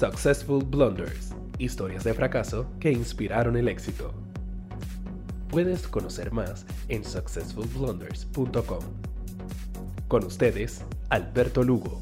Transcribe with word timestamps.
Successful 0.00 0.64
Blunders, 0.64 1.34
historias 1.58 2.04
de 2.04 2.14
fracaso 2.14 2.64
que 2.80 2.90
inspiraron 2.90 3.54
el 3.58 3.68
éxito. 3.68 4.14
Puedes 5.50 5.86
conocer 5.86 6.32
más 6.32 6.64
en 6.88 7.04
successfulblunders.com. 7.04 8.78
Con 10.08 10.24
ustedes, 10.24 10.86
Alberto 11.10 11.62
Lugo. 11.62 12.00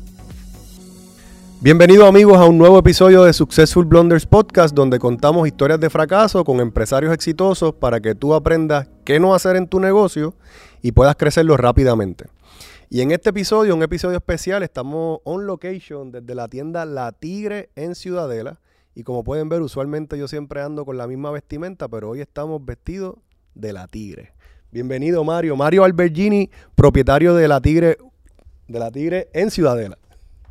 Bienvenidos 1.60 2.08
amigos 2.08 2.38
a 2.38 2.44
un 2.44 2.56
nuevo 2.56 2.78
episodio 2.78 3.24
de 3.24 3.32
Successful 3.32 3.84
Blunders 3.84 4.26
Podcast 4.26 4.76
donde 4.76 5.00
contamos 5.00 5.48
historias 5.48 5.80
de 5.80 5.90
fracaso 5.90 6.44
con 6.44 6.60
empresarios 6.60 7.12
exitosos 7.12 7.74
para 7.74 7.98
que 7.98 8.14
tú 8.14 8.32
aprendas 8.32 8.88
qué 9.04 9.18
no 9.18 9.34
hacer 9.34 9.56
en 9.56 9.66
tu 9.66 9.80
negocio 9.80 10.36
y 10.82 10.92
puedas 10.92 11.16
crecerlo 11.16 11.56
rápidamente. 11.56 12.26
Y 12.90 13.02
en 13.02 13.10
este 13.10 13.28
episodio, 13.28 13.74
un 13.74 13.82
episodio 13.82 14.16
especial, 14.16 14.62
estamos 14.62 15.20
on 15.24 15.46
location 15.46 16.10
desde 16.10 16.34
la 16.34 16.48
tienda 16.48 16.86
La 16.86 17.12
Tigre 17.12 17.68
en 17.76 17.94
Ciudadela. 17.94 18.60
Y 18.94 19.02
como 19.02 19.24
pueden 19.24 19.50
ver, 19.50 19.60
usualmente 19.60 20.16
yo 20.16 20.26
siempre 20.26 20.62
ando 20.62 20.86
con 20.86 20.96
la 20.96 21.06
misma 21.06 21.30
vestimenta, 21.30 21.86
pero 21.88 22.08
hoy 22.08 22.22
estamos 22.22 22.64
vestidos 22.64 23.16
de 23.54 23.74
La 23.74 23.88
Tigre. 23.88 24.32
Bienvenido 24.72 25.22
Mario, 25.22 25.54
Mario 25.54 25.84
Albergini, 25.84 26.50
propietario 26.74 27.34
de 27.34 27.46
La 27.46 27.60
Tigre, 27.60 27.98
de 28.68 28.78
La 28.78 28.90
Tigre 28.90 29.28
en 29.34 29.50
Ciudadela. 29.50 29.98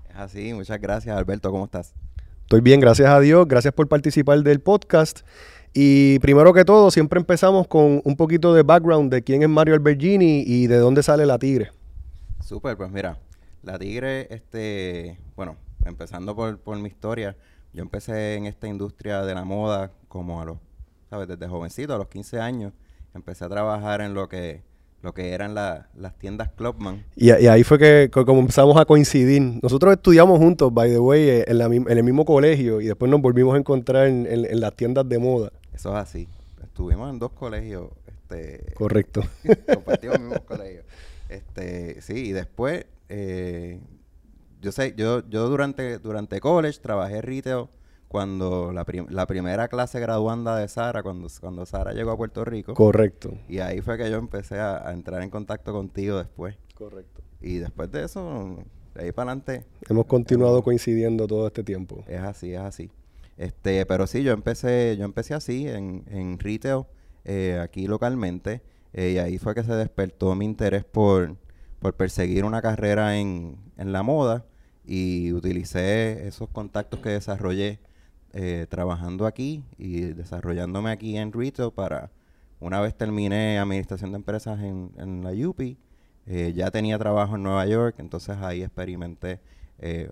Es 0.08 0.18
así, 0.18 0.54
muchas 0.54 0.80
gracias 0.80 1.18
Alberto, 1.18 1.50
¿cómo 1.50 1.66
estás? 1.66 1.96
Estoy 2.44 2.62
bien, 2.62 2.80
gracias 2.80 3.10
a 3.10 3.20
Dios, 3.20 3.48
gracias 3.48 3.74
por 3.74 3.88
participar 3.88 4.44
del 4.44 4.60
podcast. 4.60 5.22
Y 5.74 6.20
primero 6.20 6.54
que 6.54 6.66
todo, 6.66 6.92
siempre 6.92 7.20
empezamos 7.20 7.68
con 7.68 8.00
un 8.04 8.16
poquito 8.16 8.54
de 8.54 8.62
background 8.62 9.12
de 9.12 9.24
quién 9.24 9.42
es 9.42 9.50
Mario 9.50 9.74
Albergini 9.74 10.44
y 10.46 10.68
de 10.68 10.78
dónde 10.78 11.02
sale 11.02 11.26
La 11.26 11.40
Tigre. 11.40 11.72
Súper, 12.48 12.78
pues 12.78 12.90
mira, 12.90 13.18
la 13.62 13.78
Tigre, 13.78 14.34
este, 14.34 15.18
bueno, 15.36 15.58
empezando 15.84 16.34
por, 16.34 16.58
por 16.60 16.78
mi 16.78 16.88
historia, 16.88 17.36
yo 17.74 17.82
empecé 17.82 18.36
en 18.36 18.46
esta 18.46 18.70
industria 18.70 19.22
de 19.24 19.36
la 19.36 19.44
moda 19.44 19.92
como 20.08 20.42
a 20.42 20.46
los, 20.46 20.58
¿sabes? 21.10 21.28
Desde 21.28 21.46
jovencito, 21.50 21.94
a 21.94 21.98
los 21.98 22.08
15 22.08 22.40
años, 22.40 22.72
empecé 23.14 23.44
a 23.44 23.50
trabajar 23.50 24.00
en 24.00 24.14
lo 24.14 24.30
que 24.30 24.62
lo 25.02 25.14
que 25.14 25.34
eran 25.34 25.56
las 25.56 26.18
tiendas 26.20 26.50
Clubman. 26.54 27.04
Y, 27.18 27.34
y, 27.34 27.48
ahí 27.48 27.66
fue 27.66 27.78
que, 27.78 28.10
como 28.10 28.40
empezamos 28.40 28.78
a 28.78 28.86
coincidir. 28.86 29.60
Nosotros 29.62 29.94
estudiamos 29.94 30.40
juntos, 30.40 30.74
by 30.74 30.90
the 30.90 31.00
way, 31.00 31.30
eh, 31.30 31.46
en, 31.48 31.58
la, 31.58 31.66
en 31.66 31.90
el 31.90 32.04
mismo 32.04 32.24
colegio 32.24 32.80
y 32.80 32.86
después 32.86 33.12
nos 33.12 33.22
volvimos 33.22 33.56
a 33.56 33.58
encontrar 33.58 34.08
en, 34.08 34.26
en, 34.26 34.46
en, 34.46 34.60
las 34.62 34.74
tiendas 34.74 35.08
de 35.08 35.20
moda. 35.20 35.52
Eso 35.74 35.90
es 35.90 35.96
así. 35.96 36.30
Estuvimos 36.64 37.10
en 37.10 37.20
dos 37.20 37.32
colegios. 37.34 37.90
Este, 38.08 38.74
Correcto. 38.74 39.22
compartimos 39.74 40.16
el 40.16 40.22
mismo 40.24 40.46
colegio. 40.46 40.87
Este, 41.30 42.02
sí, 42.02 42.28
y 42.28 42.32
después, 42.32 42.86
eh, 43.10 43.82
yo 44.62 44.72
sé, 44.72 44.94
yo, 44.98 45.28
yo 45.30 45.50
durante, 45.50 46.00
durante 46.00 46.40
college 46.40 46.80
trabajé 46.80 47.22
retail 47.22 47.68
cuando 48.08 48.72
la, 48.72 48.86
prim 48.86 49.06
la 49.10 49.28
primera 49.28 49.68
clase 49.68 50.00
graduanda 50.00 50.56
de 50.58 50.68
Sara, 50.68 51.04
cuando, 51.04 51.28
cuando 51.42 51.66
Sara 51.66 51.94
llegó 51.94 52.12
a 52.12 52.18
Puerto 52.18 52.46
Rico. 52.46 52.74
Correcto. 52.74 53.38
Y 53.50 53.60
ahí 53.60 53.82
fue 53.82 53.98
que 53.98 54.10
yo 54.10 54.18
empecé 54.18 54.60
a, 54.60 54.88
a 54.88 54.94
entrar 54.94 55.22
en 55.22 55.30
contacto 55.30 55.74
contigo 55.74 56.18
después. 56.18 56.56
Correcto. 56.74 57.22
Y 57.42 57.58
después 57.58 57.92
de 57.92 58.06
eso, 58.06 58.58
de 58.96 59.04
ahí 59.04 59.12
para 59.12 59.32
adelante. 59.32 59.66
Hemos 59.90 60.06
continuado 60.06 60.64
coincidiendo 60.64 61.28
todo 61.28 61.48
este 61.48 61.64
tiempo. 61.64 62.04
Es 62.08 62.22
así, 62.22 62.54
es 62.54 62.62
así. 62.62 62.92
Este, 63.38 63.86
pero 63.86 64.08
sí, 64.08 64.24
yo 64.24 64.32
empecé, 64.32 64.96
yo 64.98 65.06
empecé 65.06 65.34
así 65.36 65.68
en, 65.68 66.04
en 66.08 66.40
retail, 66.40 66.86
eh, 67.24 67.60
aquí 67.62 67.88
localmente. 67.88 68.62
Eh, 68.98 69.12
y 69.12 69.18
ahí 69.20 69.38
fue 69.38 69.54
que 69.54 69.64
se 69.64 69.74
despertó 69.74 70.34
mi 70.34 70.44
interés 70.46 70.84
por, 70.84 71.38
por 71.80 71.94
perseguir 71.94 72.44
una 72.46 72.64
carrera 72.64 73.18
en, 73.18 73.56
en, 73.78 73.92
la 73.92 74.02
moda 74.02 74.44
y 74.86 75.32
utilicé 75.34 76.28
esos 76.28 76.50
contactos 76.50 77.00
que 77.02 77.10
desarrollé 77.10 77.80
eh, 78.34 78.66
trabajando 78.68 79.28
aquí 79.28 79.64
y 79.78 80.02
desarrollándome 80.02 80.90
aquí 80.90 81.16
en 81.16 81.32
retail 81.32 81.72
para, 81.72 82.10
una 82.60 82.82
vez 82.82 82.96
terminé 82.96 83.60
administración 83.60 84.14
de 84.14 84.16
empresas 84.18 84.60
en, 84.62 84.92
en 84.98 85.24
la 85.24 85.32
UPI, 85.48 85.78
eh, 86.26 86.54
ya 86.56 86.72
tenía 86.72 86.98
trabajo 86.98 87.36
en 87.36 87.44
Nueva 87.44 87.68
York, 87.68 87.98
entonces 88.00 88.38
ahí 88.38 88.64
experimenté 88.64 89.40
el, 89.78 90.10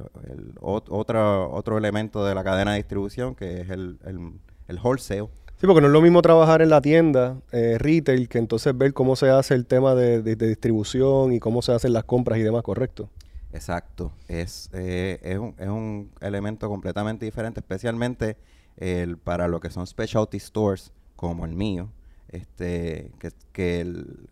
otro, 0.61 1.51
otro 1.51 1.77
elemento 1.79 2.23
de 2.23 2.35
la 2.35 2.43
cadena 2.43 2.73
de 2.73 2.77
distribución 2.77 3.33
que 3.33 3.61
es 3.61 3.69
el, 3.71 3.97
el, 4.05 4.33
el 4.67 4.79
wholesale. 4.79 5.29
Sí, 5.57 5.67
porque 5.67 5.79
no 5.81 5.87
es 5.87 5.93
lo 5.93 6.01
mismo 6.01 6.21
trabajar 6.21 6.61
en 6.61 6.69
la 6.69 6.81
tienda, 6.81 7.37
eh, 7.51 7.77
retail, 7.79 8.27
que 8.27 8.39
entonces 8.39 8.77
ver 8.77 8.93
cómo 8.93 9.15
se 9.15 9.29
hace 9.29 9.53
el 9.53 9.65
tema 9.65 9.95
de, 9.95 10.21
distribución 10.35 11.31
y 11.31 11.39
cómo 11.39 11.61
se 11.61 11.71
hacen 11.71 11.93
las 11.93 12.03
compras 12.03 12.39
y 12.39 12.43
demás, 12.43 12.61
¿correcto? 12.61 13.09
Exacto. 13.53 14.11
Es, 14.27 14.69
eh, 14.73 15.19
es, 15.23 15.37
un, 15.37 15.55
es 15.57 15.69
un 15.69 16.11
elemento 16.19 16.67
completamente 16.67 17.23
diferente, 17.23 17.61
especialmente 17.61 18.35
el, 18.75 19.17
para 19.17 19.47
lo 19.47 19.61
que 19.61 19.69
son 19.69 19.87
specialty 19.87 20.39
stores 20.39 20.91
como 21.15 21.45
el 21.45 21.55
mío. 21.55 21.89
Este, 22.27 23.11
que, 23.19 23.31
que 23.53 23.79
el, 23.79 24.27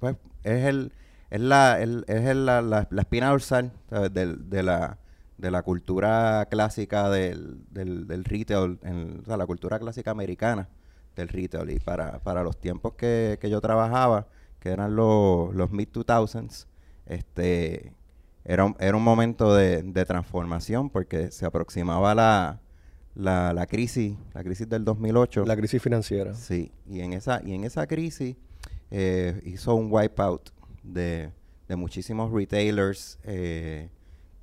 pues, 0.00 0.16
es 0.44 0.66
el 0.66 0.92
es 1.30 1.40
la, 1.40 1.80
el, 1.80 2.04
es 2.08 2.26
el, 2.26 2.44
la, 2.44 2.60
la, 2.60 2.86
la, 2.90 3.00
espina 3.00 3.30
dorsal 3.30 3.72
de, 3.90 4.36
de, 4.36 4.62
la, 4.62 4.98
de 5.38 5.50
la 5.50 5.62
cultura 5.62 6.46
clásica 6.50 7.10
del, 7.10 7.64
del, 7.70 8.06
del 8.06 8.24
retail, 8.24 8.78
en, 8.82 9.20
o 9.22 9.24
sea, 9.24 9.36
la 9.36 9.46
cultura 9.46 9.78
clásica 9.78 10.10
americana 10.10 10.68
del 11.16 11.28
retail. 11.28 11.70
Y 11.70 11.80
para, 11.80 12.20
para 12.20 12.42
los 12.42 12.58
tiempos 12.58 12.94
que, 12.94 13.38
que 13.40 13.50
yo 13.50 13.60
trabajaba, 13.60 14.28
que 14.60 14.70
eran 14.70 14.94
los, 14.94 15.54
los 15.54 15.70
mid-2000s, 15.70 16.66
este, 17.06 17.92
era, 18.44 18.64
un, 18.64 18.76
era 18.78 18.96
un 18.96 19.02
momento 19.02 19.54
de, 19.54 19.82
de, 19.82 20.04
transformación 20.04 20.90
porque 20.90 21.30
se 21.30 21.46
aproximaba 21.46 22.14
la, 22.14 22.60
la, 23.14 23.52
la, 23.52 23.66
crisis, 23.66 24.16
la 24.34 24.44
crisis 24.44 24.68
del 24.68 24.84
2008. 24.84 25.44
La 25.44 25.56
crisis 25.56 25.82
financiera. 25.82 26.34
Sí, 26.34 26.72
y 26.86 27.00
en 27.00 27.12
esa, 27.12 27.40
y 27.44 27.54
en 27.54 27.64
esa 27.64 27.86
crisis 27.86 28.36
eh, 28.90 29.40
hizo 29.44 29.74
un 29.74 29.88
wipeout 29.90 30.50
de, 30.82 31.30
de 31.68 31.76
muchísimos 31.76 32.32
retailers 32.32 33.18
eh, 33.24 33.88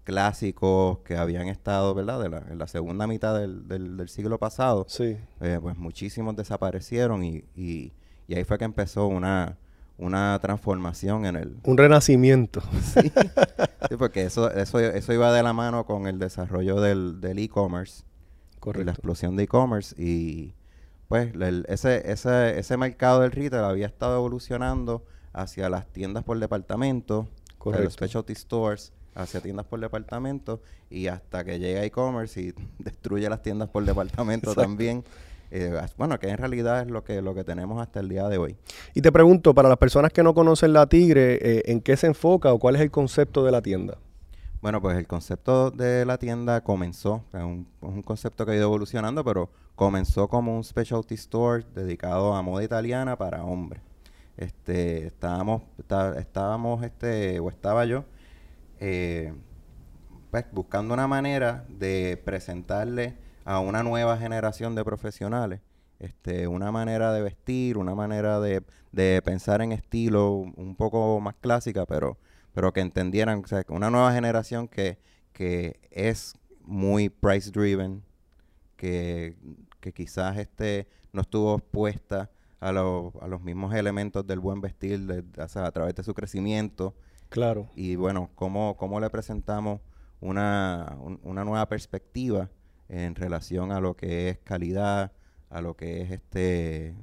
clásicos 0.10 0.98
que 1.06 1.16
habían 1.16 1.48
estado, 1.50 1.94
¿verdad? 1.94 2.20
De 2.20 2.30
la, 2.30 2.40
en 2.50 2.58
la 2.58 2.66
segunda 2.66 3.06
mitad 3.06 3.40
del, 3.40 3.68
del, 3.68 3.96
del 3.96 4.10
siglo 4.10 4.40
pasado. 4.40 4.86
Sí. 4.88 5.18
Eh, 5.40 5.60
pues 5.62 5.78
muchísimos 5.78 6.36
desaparecieron 6.36 7.24
y, 7.24 7.44
y, 7.56 7.94
y, 8.28 8.34
ahí 8.34 8.44
fue 8.44 8.58
que 8.58 8.66
empezó 8.66 9.06
una, 9.06 9.60
una 10.00 10.40
transformación 10.42 11.28
en 11.28 11.36
el... 11.36 11.58
Un 11.64 11.78
renacimiento. 11.78 12.64
Sí, 12.82 13.12
sí 13.88 13.96
porque 13.98 14.24
eso, 14.24 14.52
eso, 14.52 14.80
eso 14.80 15.14
iba 15.14 15.32
de 15.32 15.44
la 15.44 15.54
mano 15.54 15.86
con 15.86 16.08
el 16.08 16.18
desarrollo 16.18 16.82
del 16.82 17.38
e-commerce. 17.38 18.04
Correcto. 18.60 18.82
Y 18.82 18.86
la 18.86 18.92
explosión 18.94 19.36
de 19.36 19.44
e-commerce 19.44 19.96
y 19.96 20.56
pues 21.08 21.36
el, 21.36 21.66
ese, 21.70 22.12
ese, 22.12 22.58
ese 22.58 22.78
mercado 22.78 23.22
del 23.22 23.32
retail 23.32 23.64
había 23.64 23.86
estado 23.86 24.18
evolucionando 24.18 25.06
hacia 25.34 25.70
las 25.70 25.86
tiendas 25.86 26.24
por 26.24 26.40
departamento, 26.40 27.28
los 27.64 27.94
specialty 27.94 28.34
stores, 28.34 28.92
hacia 29.22 29.42
tiendas 29.42 29.66
por 29.66 29.80
departamento 29.80 30.62
y 30.90 31.08
hasta 31.08 31.44
que 31.44 31.60
llega 31.60 31.84
e-commerce 31.84 32.42
y 32.42 32.54
destruye 32.78 33.30
las 33.30 33.42
tiendas 33.42 33.70
por 33.70 33.86
departamento 33.86 34.54
también. 34.56 35.04
Eh, 35.52 35.82
bueno, 35.98 36.20
que 36.20 36.30
en 36.30 36.38
realidad 36.38 36.82
es 36.82 36.92
lo 36.92 37.04
que, 37.04 37.22
lo 37.22 37.34
que 37.34 37.44
tenemos 37.44 37.82
hasta 37.82 38.00
el 38.00 38.10
día 38.10 38.28
de 38.28 38.38
hoy. 38.38 38.56
Y 38.94 39.02
te 39.02 39.12
pregunto, 39.12 39.54
para 39.56 39.68
las 39.68 39.80
personas 39.80 40.14
que 40.14 40.22
no 40.22 40.34
conocen 40.34 40.74
la 40.74 40.88
Tigre, 40.88 41.40
eh, 41.42 41.64
¿en 41.66 41.82
qué 41.82 41.98
se 41.98 42.08
enfoca 42.08 42.54
o 42.54 42.60
cuál 42.60 42.76
es 42.76 42.82
el 42.82 42.92
concepto 42.92 43.44
de 43.44 43.52
la 43.52 43.62
tienda? 43.62 43.98
Bueno, 44.62 44.82
pues 44.82 44.98
el 44.98 45.08
concepto 45.08 45.72
de 45.72 46.06
la 46.06 46.18
tienda 46.18 46.62
comenzó, 46.62 47.24
es 47.34 47.42
un, 47.42 47.68
es 47.82 47.90
un 47.90 48.04
concepto 48.04 48.46
que 48.46 48.52
ha 48.52 48.56
ido 48.56 48.66
evolucionando, 48.66 49.24
pero 49.24 49.50
comenzó 49.76 50.28
como 50.28 50.56
un 50.56 50.64
specialty 50.64 51.16
store 51.16 51.66
dedicado 51.74 52.36
a 52.36 52.42
moda 52.42 52.64
italiana 52.64 53.18
para 53.18 53.44
hombres 53.44 53.82
este 54.40 55.08
estábamos 55.08 55.64
está, 55.78 56.18
estábamos 56.18 56.84
este 56.84 57.40
o 57.40 57.50
estaba 57.50 57.86
yo 57.86 58.06
eh, 58.80 59.34
pues 60.32 60.46
buscando 60.52 60.94
una 60.94 61.08
manera 61.08 61.66
de 61.70 62.22
presentarle 62.24 63.18
a 63.46 63.60
una 63.60 63.84
nueva 63.84 64.18
generación 64.18 64.76
de 64.76 64.84
profesionales 64.84 65.62
este 66.00 66.48
una 66.48 66.72
manera 66.72 67.12
de 67.14 67.22
vestir 67.22 67.78
una 67.78 67.94
manera 67.96 68.40
de, 68.40 68.64
de 68.92 69.22
pensar 69.24 69.62
en 69.62 69.72
estilo 69.72 70.32
un 70.32 70.76
poco 70.76 71.20
más 71.20 71.36
clásica 71.36 71.86
pero 71.86 72.18
pero 72.54 72.74
que 72.74 72.82
entendieran 72.82 73.44
o 73.44 73.48
sea, 73.48 73.64
una 73.70 73.90
nueva 73.90 74.14
generación 74.14 74.68
que 74.68 74.98
que 75.34 75.80
es 75.92 76.34
muy 76.62 77.10
price 77.10 77.52
driven 77.52 78.04
que, 78.80 79.36
que 79.82 79.94
quizás 79.94 80.38
este 80.38 80.88
no 81.12 81.22
estuvo 81.22 81.56
expuesta 81.56 82.32
a, 82.60 82.72
lo, 82.72 83.14
a 83.22 83.28
los 83.28 83.42
mismos 83.42 83.74
elementos 83.76 84.26
del 84.26 84.40
buen 84.40 84.62
vestir 84.62 85.26
o 85.38 85.48
sea, 85.48 85.66
a 85.66 85.72
través 85.72 85.96
de 85.96 86.04
su 86.04 86.14
crecimiento. 86.14 86.96
Claro. 87.30 87.70
Y 87.76 87.96
bueno, 87.96 88.32
cómo, 88.36 88.76
cómo 88.78 89.00
le 89.00 89.10
presentamos 89.10 89.82
una, 90.20 90.98
un, 91.00 91.20
una 91.24 91.46
nueva 91.46 91.68
perspectiva 91.68 92.50
en 92.90 93.16
relación 93.16 93.72
a 93.72 93.80
lo 93.80 93.96
que 93.96 94.30
es 94.30 94.40
calidad, 94.40 95.12
a 95.50 95.62
lo 95.62 95.76
que 95.76 96.02
es 96.02 96.12
este 96.12 96.96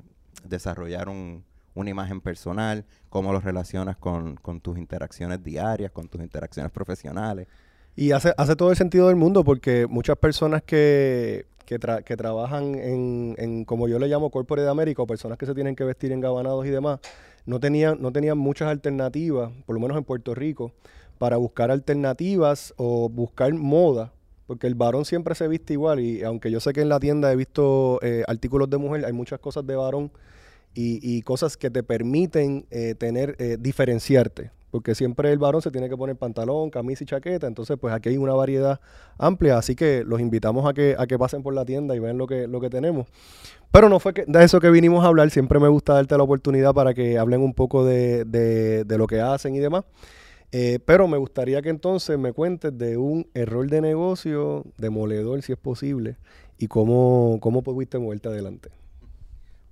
desarrollar 0.44 1.08
un, 1.08 1.44
una 1.75 1.90
imagen 1.90 2.20
personal, 2.20 2.84
cómo 3.08 3.32
lo 3.32 3.40
relacionas 3.40 3.96
con, 3.96 4.37
con 4.37 4.61
tus 4.61 4.78
interacciones 4.78 5.44
diarias, 5.44 5.93
con 5.93 6.08
tus 6.08 6.20
interacciones 6.23 6.72
profesionales. 6.72 7.46
Y 7.96 8.12
hace, 8.12 8.34
hace 8.37 8.56
todo 8.56 8.70
el 8.70 8.76
sentido 8.76 9.08
del 9.08 9.16
mundo 9.16 9.43
porque 9.43 9.87
muchas 9.87 10.19
personas 10.19 10.62
que, 10.62 11.46
que, 11.64 11.81
tra- 11.81 12.04
que 12.04 12.16
trabajan 12.16 12.75
en, 12.75 13.34
en, 13.38 13.64
como 13.64 13.88
yo 13.88 13.98
le 13.98 14.06
llamo, 14.06 14.31
Corporate 14.31 14.64
de 14.64 14.70
América, 14.70 15.02
o 15.02 15.06
personas 15.06 15.38
que 15.38 15.46
se 15.46 15.54
tienen 15.54 15.75
que 15.75 15.84
vestir 15.84 16.12
en 16.12 16.20
gabanados 16.20 16.66
y 16.66 16.70
demás, 16.70 17.00
no 17.46 17.58
tenían, 17.58 18.00
no 18.02 18.12
tenían 18.12 18.37
muchas 18.37 18.69
alternativas, 18.69 19.50
por 19.64 19.75
lo 19.75 19.81
menos 19.81 19.96
en 19.96 20.04
Puerto 20.04 20.34
Rico, 20.34 20.72
para 21.16 21.38
buscar 21.38 21.70
alternativas 21.70 22.75
o 22.76 23.08
buscar 23.08 23.54
moda. 23.54 24.12
Porque 24.46 24.69
el 24.69 24.76
varón 24.76 25.04
siempre 25.04 25.34
se 25.34 25.48
viste 25.48 25.72
igual 25.72 25.98
y 25.98 26.22
aunque 26.22 26.52
yo 26.52 26.60
sé 26.60 26.72
que 26.72 26.81
en 26.82 26.88
la 26.88 27.00
tienda 27.00 27.32
he 27.32 27.37
visto 27.37 27.98
eh, 28.02 28.22
artículos 28.28 28.70
de 28.70 28.76
mujer, 28.76 29.04
hay 29.04 29.12
muchas 29.12 29.40
cosas 29.40 29.66
de 29.66 29.75
varón 29.75 30.12
y, 30.76 31.00
y 31.02 31.23
cosas 31.23 31.56
que 31.56 31.70
te 31.70 31.82
permiten 31.82 32.67
eh, 32.70 32.94
tener, 32.96 33.34
eh, 33.40 33.56
diferenciarte. 33.58 34.52
Porque 34.70 34.94
siempre 34.94 35.32
el 35.32 35.38
varón 35.38 35.62
se 35.62 35.70
tiene 35.70 35.88
que 35.88 35.96
poner 35.96 36.17
pantalón, 36.17 36.69
camisa 36.70 37.02
y 37.02 37.06
chaqueta. 37.06 37.46
Entonces, 37.46 37.78
pues 37.81 37.94
aquí 37.94 38.11
hay 38.11 38.19
una 38.19 38.34
variedad 38.34 38.78
amplia. 39.17 39.56
Así 39.56 39.75
que 39.75 40.05
los 40.05 40.20
invitamos 40.20 40.67
a 40.69 40.75
que, 40.75 40.94
a 40.99 41.06
que 41.06 41.19
pasen 41.19 41.43
por 41.43 41.55
la 41.55 41.64
tienda 41.64 41.96
y 41.96 41.99
vean 41.99 42.19
lo 42.19 42.26
que, 42.26 42.46
lo 42.46 42.61
que 42.61 42.69
tenemos. 42.69 43.06
Pero 43.70 43.88
no 43.88 43.99
fue 44.00 44.12
que, 44.12 44.25
de 44.26 44.44
eso 44.44 44.61
que 44.61 44.70
vinimos 44.70 45.02
a 45.02 45.08
hablar. 45.08 45.31
Siempre 45.31 45.58
me 45.61 45.69
gusta 45.69 45.94
darte 45.94 46.17
la 46.19 46.25
oportunidad 46.25 46.75
para 46.75 46.93
que 46.93 47.17
hablen 47.17 47.40
un 47.40 47.55
poco 47.55 47.87
de, 47.87 48.25
de- 48.26 48.84
de 48.84 48.99
lo 48.99 49.06
que 49.06 49.20
hacen 49.20 49.55
y 49.55 49.61
demás. 49.61 49.84
Eh, 50.52 50.79
pero 50.84 51.08
me 51.08 51.17
gustaría 51.17 51.62
que 51.62 51.70
entonces 51.70 52.19
me 52.19 52.32
cuentes 52.34 52.76
de 52.76 52.99
un 52.99 53.26
error 53.34 53.70
de 53.70 53.81
negocio 53.81 54.64
demoledor, 54.76 55.40
si 55.43 55.52
es 55.52 55.58
posible, 55.58 56.17
y 56.58 56.67
cómo, 56.67 57.38
cómo 57.40 57.62
pudiste 57.62 57.99
moverte 57.99 58.29
adelante. 58.29 58.69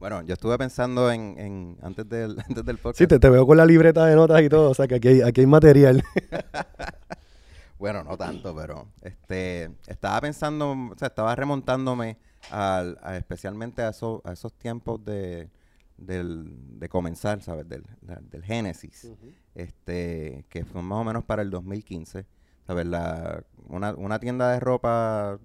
Bueno, 0.05 0.21
yo 0.21 0.35
estuve 0.35 0.59
pensando 0.59 1.11
en, 1.11 1.35
en 1.39 1.79
antes 1.81 2.07
del 2.07 2.39
antes 2.47 2.63
del 2.63 2.77
podcast. 2.77 2.99
Sí, 2.99 3.07
te, 3.07 3.19
te 3.19 3.31
veo 3.31 3.47
con 3.47 3.57
la 3.57 3.65
libreta 3.65 4.05
de 4.05 4.15
notas 4.15 4.43
y 4.43 4.51
todo, 4.51 4.69
o 4.69 4.75
sea 4.75 4.87
que 4.87 4.97
aquí 4.97 5.09
hay, 5.09 5.23
aquí 5.23 5.41
hay 5.41 5.47
material. 5.47 6.05
Bueno, 7.79 8.05
no 8.05 8.17
tanto, 8.19 8.55
pero 8.55 8.87
este 9.03 9.71
estaba 9.87 10.21
pensando, 10.21 10.73
o 10.73 10.95
sea, 10.99 11.09
estaba 11.09 11.35
remontándome 11.35 12.19
al, 12.51 12.99
a- 13.03 13.17
especialmente 13.17 13.81
a, 13.83 13.89
esos 13.89 14.21
a 14.25 14.33
esos 14.33 14.53
tiempos 14.55 15.03
de, 15.05 15.49
del, 15.97 16.79
de 16.79 16.89
comenzar, 16.91 17.43
¿sabes? 17.43 17.67
Del, 17.69 17.85
la- 18.03 18.21
del 18.31 18.45
Génesis, 18.45 19.11
este, 19.55 20.45
que 20.51 20.65
fue 20.67 20.83
más 20.83 20.99
o 21.01 21.05
menos 21.05 21.25
para 21.25 21.41
el 21.43 21.51
2015, 21.51 22.27
¿sabes? 22.67 22.87
La, 22.87 23.43
una, 23.69 23.95
una 23.95 24.19
tienda 24.21 24.53
de 24.53 24.61
ropa, 24.61 25.39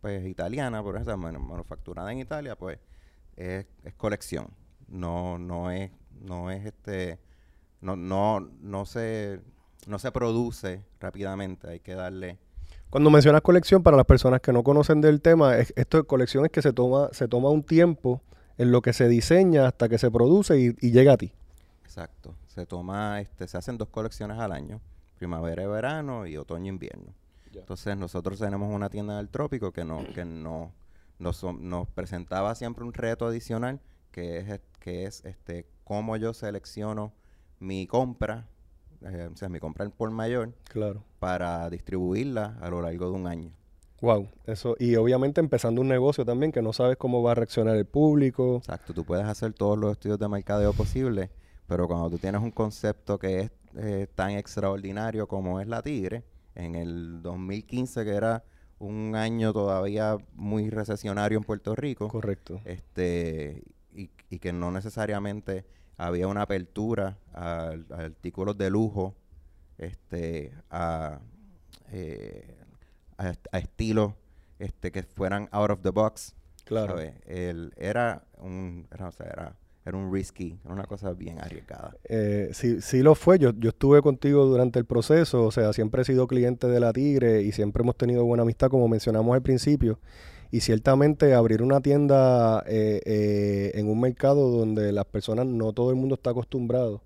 pues, 0.00 0.24
italiana, 0.26 0.82
por 0.84 0.94
ejemplo, 0.96 1.16
manu- 1.18 1.40
manufacturada 1.40 2.10
en 2.12 2.18
Italia, 2.20 2.56
pues, 2.56 2.78
es, 3.38 3.66
es 3.84 3.94
colección, 3.94 4.48
no, 4.88 5.38
no 5.38 5.70
es, 5.70 5.90
no 6.20 6.50
es 6.50 6.66
este, 6.66 7.18
no, 7.80 7.96
no, 7.96 8.40
no 8.40 8.84
se, 8.84 9.40
no 9.86 9.98
se 9.98 10.10
produce 10.12 10.82
rápidamente, 11.00 11.68
hay 11.68 11.80
que 11.80 11.94
darle 11.94 12.38
Cuando 12.90 13.10
mencionas 13.10 13.40
colección, 13.42 13.82
para 13.82 13.96
las 13.96 14.06
personas 14.06 14.40
que 14.40 14.52
no 14.52 14.62
conocen 14.62 15.00
del 15.00 15.20
tema, 15.20 15.56
es- 15.58 15.72
esto 15.76 15.98
de 15.98 16.04
colección 16.04 16.44
es 16.46 16.50
que 16.50 16.62
se 16.62 16.72
toma, 16.72 17.08
se 17.12 17.28
toma 17.28 17.50
un 17.50 17.62
tiempo 17.62 18.20
en 18.58 18.72
lo 18.72 18.82
que 18.82 18.92
se 18.92 19.08
diseña 19.08 19.66
hasta 19.68 19.88
que 19.88 19.98
se 19.98 20.10
produce 20.10 20.58
y, 20.58 20.74
y 20.80 20.90
llega 20.90 21.12
a 21.12 21.16
ti. 21.16 21.32
Exacto. 21.84 22.34
Se 22.46 22.66
toma, 22.66 23.20
este, 23.20 23.46
se 23.46 23.56
hacen 23.56 23.78
dos 23.78 23.88
colecciones 23.88 24.38
al 24.38 24.50
año, 24.52 24.80
primavera 25.16 25.62
y 25.62 25.66
verano 25.66 26.26
y 26.26 26.36
otoño 26.36 26.64
e 26.66 26.68
invierno. 26.70 27.14
Entonces 27.54 27.96
nosotros 27.96 28.38
tenemos 28.38 28.72
una 28.74 28.88
tienda 28.90 29.16
del 29.16 29.28
trópico 29.28 29.70
que 29.72 29.84
no, 29.84 30.04
que 30.14 30.24
no, 30.24 30.72
nos, 31.18 31.42
nos 31.42 31.88
presentaba 31.88 32.54
siempre 32.54 32.84
un 32.84 32.92
reto 32.92 33.26
adicional 33.26 33.80
que 34.10 34.38
es, 34.38 34.60
que 34.80 35.04
es 35.04 35.24
este 35.24 35.66
cómo 35.84 36.16
yo 36.16 36.34
selecciono 36.34 37.12
mi 37.60 37.86
compra, 37.86 38.46
eh, 39.02 39.28
o 39.32 39.36
sea, 39.36 39.48
mi 39.48 39.58
compra 39.58 39.88
por 39.90 40.10
mayor, 40.10 40.52
Claro. 40.64 41.02
para 41.18 41.68
distribuirla 41.70 42.56
a 42.60 42.68
lo 42.70 42.80
largo 42.82 43.06
de 43.06 43.12
un 43.12 43.26
año. 43.26 43.52
Wow, 44.00 44.28
eso. 44.46 44.76
Y 44.78 44.94
obviamente 44.94 45.40
empezando 45.40 45.80
un 45.80 45.88
negocio 45.88 46.24
también 46.24 46.52
que 46.52 46.62
no 46.62 46.72
sabes 46.72 46.96
cómo 46.96 47.20
va 47.22 47.32
a 47.32 47.34
reaccionar 47.34 47.74
el 47.76 47.84
público. 47.86 48.58
Exacto, 48.58 48.94
tú 48.94 49.04
puedes 49.04 49.24
hacer 49.26 49.52
todos 49.54 49.76
los 49.76 49.92
estudios 49.92 50.20
de 50.20 50.28
mercadeo 50.28 50.72
posible, 50.72 51.30
pero 51.66 51.88
cuando 51.88 52.08
tú 52.10 52.18
tienes 52.18 52.40
un 52.40 52.52
concepto 52.52 53.18
que 53.18 53.40
es 53.40 53.50
eh, 53.76 54.06
tan 54.14 54.30
extraordinario 54.30 55.26
como 55.26 55.60
es 55.60 55.66
la 55.66 55.82
Tigre, 55.82 56.22
en 56.54 56.76
el 56.76 57.22
2015 57.22 58.04
que 58.04 58.10
era 58.14 58.44
un 58.78 59.14
año 59.16 59.52
todavía 59.52 60.16
muy 60.34 60.70
recesionario 60.70 61.38
en 61.38 61.44
Puerto 61.44 61.74
Rico, 61.74 62.08
Correcto. 62.08 62.60
este 62.64 63.62
y, 63.92 64.10
y 64.30 64.38
que 64.38 64.52
no 64.52 64.70
necesariamente 64.70 65.64
había 65.96 66.28
una 66.28 66.42
apertura 66.42 67.18
a, 67.34 67.72
a 67.90 67.96
artículos 67.96 68.56
de 68.56 68.70
lujo, 68.70 69.14
este, 69.78 70.52
a, 70.70 71.18
eh, 71.90 72.56
a, 73.16 73.30
est- 73.30 73.46
a 73.52 73.58
estilos 73.58 74.12
este, 74.58 74.92
que 74.92 75.02
fueran 75.02 75.48
out 75.52 75.70
of 75.70 75.80
the 75.82 75.90
box. 75.90 76.34
Claro. 76.64 76.98
El- 77.26 77.72
era 77.76 78.22
un 78.38 78.86
era, 78.92 79.08
o 79.08 79.12
sea, 79.12 79.26
era, 79.26 79.56
era 79.88 79.98
un 79.98 80.12
risky, 80.12 80.58
era 80.64 80.74
una 80.74 80.84
cosa 80.84 81.12
bien 81.12 81.38
arriesgada. 81.40 81.96
Eh, 82.04 82.50
sí, 82.52 82.80
sí 82.80 83.02
lo 83.02 83.14
fue. 83.14 83.38
Yo, 83.38 83.52
yo 83.58 83.70
estuve 83.70 84.02
contigo 84.02 84.44
durante 84.46 84.78
el 84.78 84.84
proceso. 84.84 85.44
O 85.44 85.50
sea, 85.50 85.72
siempre 85.72 86.02
he 86.02 86.04
sido 86.04 86.26
cliente 86.26 86.66
de 86.68 86.80
la 86.80 86.92
Tigre 86.92 87.42
y 87.42 87.52
siempre 87.52 87.82
hemos 87.82 87.96
tenido 87.96 88.24
buena 88.24 88.42
amistad, 88.42 88.68
como 88.68 88.88
mencionamos 88.88 89.34
al 89.34 89.42
principio. 89.42 89.98
Y 90.50 90.60
ciertamente 90.60 91.34
abrir 91.34 91.62
una 91.62 91.80
tienda 91.80 92.62
eh, 92.66 93.00
eh, 93.04 93.72
en 93.74 93.88
un 93.88 94.00
mercado 94.00 94.50
donde 94.50 94.92
las 94.92 95.04
personas, 95.04 95.46
no 95.46 95.72
todo 95.72 95.90
el 95.90 95.96
mundo 95.96 96.14
está 96.14 96.30
acostumbrado 96.30 97.02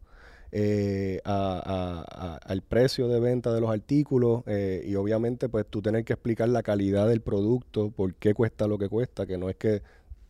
eh, 0.52 1.20
a- 1.25 2.05
a- 2.08 2.34
a- 2.34 2.37
al 2.37 2.62
precio 2.62 3.08
de 3.08 3.20
venta 3.20 3.52
de 3.55 3.61
los 3.61 3.70
artículos 3.70 4.43
eh, 4.46 4.84
y 4.87 4.94
obviamente 4.96 5.49
pues 5.49 5.67
tú 5.67 5.81
tener 5.82 6.05
que 6.05 6.12
explicar 6.12 6.49
la 6.50 6.62
calidad 6.62 7.08
del 7.08 7.20
producto, 7.23 7.90
por 7.90 8.14
qué 8.14 8.34
cuesta 8.34 8.67
lo 8.67 8.76
que 8.79 8.88
cuesta, 8.88 9.26
que 9.26 9.38
no 9.38 9.49
es 9.49 9.56
que 9.56 9.82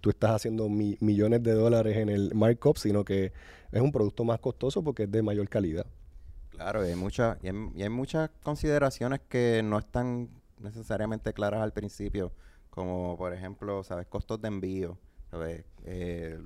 tú 0.03 0.11
estás 0.11 0.33
haciendo 0.33 0.69
mi- 0.71 0.99
millones 1.01 1.43
de 1.45 1.53
dólares 1.55 1.97
en 1.99 2.11
el 2.11 2.35
markup, 2.35 2.79
sino 2.79 3.05
que 3.07 3.33
es 3.73 3.83
un 3.83 3.93
producto 3.93 4.25
más 4.25 4.41
costoso 4.41 4.85
porque 4.85 5.05
es 5.05 5.13
de 5.13 5.23
mayor 5.23 5.49
calidad. 5.51 5.87
Claro, 6.51 6.85
y 6.87 6.91
hay, 6.91 6.97
mucha, 6.97 7.39
y, 7.43 7.49
hay, 7.49 7.55
y 7.75 7.83
hay 7.83 7.89
muchas 7.89 8.31
consideraciones 8.43 9.21
que 9.29 9.63
no 9.65 9.79
están 9.79 10.29
necesariamente 10.59 11.33
claras 11.33 11.63
al 11.63 11.73
principio, 11.73 12.33
como 12.71 13.17
por 13.17 13.33
ejemplo, 13.33 13.83
¿sabes? 13.85 14.07
Costos 14.07 14.41
de 14.41 14.49
envío. 14.49 14.99
¿sabes? 15.31 15.65
Eh, 15.85 16.39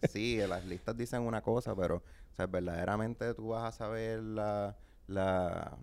sí, 0.00 0.38
las 0.46 0.64
listas 0.64 0.96
dicen 0.96 1.22
una 1.22 1.42
cosa, 1.42 1.74
pero 1.74 2.04
¿sabes? 2.32 2.52
verdaderamente 2.52 3.34
tú 3.34 3.48
vas 3.48 3.64
a 3.74 3.76
saber 3.76 4.20
la, 4.22 4.76
la, 5.08 5.76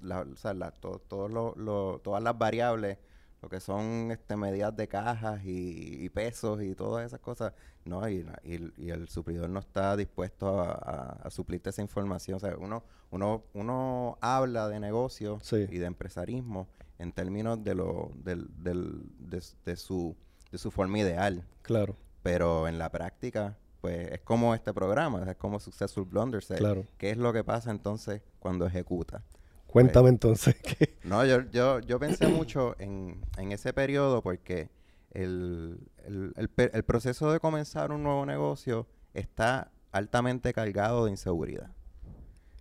la- 0.00 0.22
o 0.22 0.36
sea, 0.36 0.52
la- 0.54 0.72
to- 0.72 1.00
todos 1.08 1.30
lo- 1.30 1.54
lo- 1.56 2.00
todas 2.02 2.22
las 2.22 2.36
variables, 2.38 2.98
lo 3.42 3.48
que 3.48 3.58
son 3.60 4.10
este, 4.12 4.36
medidas 4.36 4.74
de 4.76 4.86
cajas 4.88 5.44
y, 5.44 6.04
y 6.04 6.08
pesos 6.10 6.62
y 6.62 6.74
todas 6.74 7.04
esas 7.04 7.20
cosas. 7.20 7.52
No, 7.84 8.08
y, 8.08 8.24
y 8.44 8.54
el- 8.54 8.72
y 8.76 8.90
el 8.90 9.08
suplidor 9.08 9.50
no 9.50 9.58
está 9.58 9.96
dispuesto 9.96 10.60
a, 10.60 10.70
a- 10.72 11.18
a 11.24 11.30
suplirte 11.30 11.70
esa 11.70 11.82
información. 11.82 12.36
O 12.36 12.40
sea, 12.40 12.56
uno, 12.56 12.84
uno, 13.10 13.42
uno 13.54 14.16
habla 14.20 14.68
de 14.68 14.78
negocio 14.78 15.38
Sí. 15.42 15.66
y 15.68 15.78
de 15.78 15.86
empresarismo 15.86 16.68
en 16.98 17.10
términos 17.12 17.62
de 17.64 17.74
lo, 17.74 18.12
del, 18.14 18.48
del- 18.62 19.02
de, 19.18 19.42
de 19.64 19.76
su, 19.76 20.14
de 20.52 20.58
su 20.58 20.70
forma 20.70 21.00
ideal. 21.00 21.44
Claro, 21.62 21.96
Pero 22.22 22.68
en 22.68 22.78
la 22.78 22.90
práctica, 22.92 23.58
pues 23.80 24.12
es 24.12 24.20
como 24.20 24.54
este 24.54 24.72
programa, 24.72 25.28
es 25.28 25.36
como 25.36 25.58
Successful 25.58 26.04
Blunders. 26.04 26.48
eh, 26.52 26.56
claro. 26.56 26.86
¿Qué 26.96 27.10
es 27.10 27.16
lo 27.16 27.32
que 27.32 27.42
pasa 27.42 27.72
entonces 27.72 28.22
cuando 28.38 28.64
ejecuta? 28.66 29.24
Cuéntame 29.72 30.10
entonces 30.10 30.54
que 30.62 30.98
No, 31.02 31.24
yo, 31.24 31.42
yo, 31.50 31.80
yo 31.80 31.98
pensé 31.98 32.28
mucho 32.28 32.76
en, 32.78 33.24
en 33.38 33.52
ese 33.52 33.72
periodo 33.72 34.22
porque 34.22 34.68
el, 35.12 35.78
el, 36.04 36.32
el 36.56 36.82
proceso 36.84 37.32
de 37.32 37.40
comenzar 37.40 37.90
un 37.92 38.02
nuevo 38.02 38.24
negocio 38.26 38.86
está 39.14 39.72
altamente 39.90 40.52
cargado 40.52 41.04
de 41.06 41.10
inseguridad. 41.12 41.70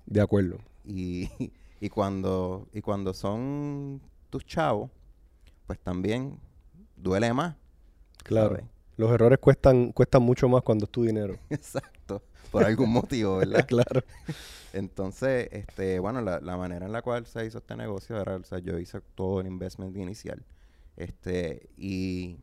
de 0.05 0.21
acuerdo. 0.21 0.59
Y, 0.83 1.29
y 1.79 1.89
cuando 1.89 2.67
y 2.73 2.81
cuando 2.81 3.13
son 3.13 4.01
tus 4.29 4.45
chavos, 4.45 4.89
pues 5.67 5.79
también 5.79 6.39
duele 6.95 7.33
más. 7.33 7.55
Claro. 8.23 8.49
¿sabes? 8.55 8.65
Los 8.97 9.11
errores 9.11 9.39
cuestan, 9.39 9.91
cuestan 9.93 10.21
mucho 10.21 10.47
más 10.49 10.61
cuando 10.63 10.85
es 10.85 10.91
tu 10.91 11.03
dinero. 11.03 11.37
Exacto. 11.49 12.21
Por 12.51 12.63
algún 12.63 12.91
motivo, 12.91 13.37
¿verdad? 13.39 13.65
claro. 13.67 14.01
Entonces, 14.73 15.49
este, 15.51 15.99
bueno, 15.99 16.21
la, 16.21 16.39
la 16.39 16.57
manera 16.57 16.85
en 16.85 16.91
la 16.91 17.01
cual 17.01 17.25
se 17.25 17.45
hizo 17.45 17.57
este 17.57 17.75
negocio 17.75 18.19
era, 18.19 18.35
o 18.35 18.43
sea, 18.43 18.59
yo 18.59 18.77
hice 18.79 19.01
todo 19.15 19.41
el 19.41 19.47
investment 19.47 19.95
inicial. 19.97 20.43
Este, 20.95 21.69
y 21.77 22.39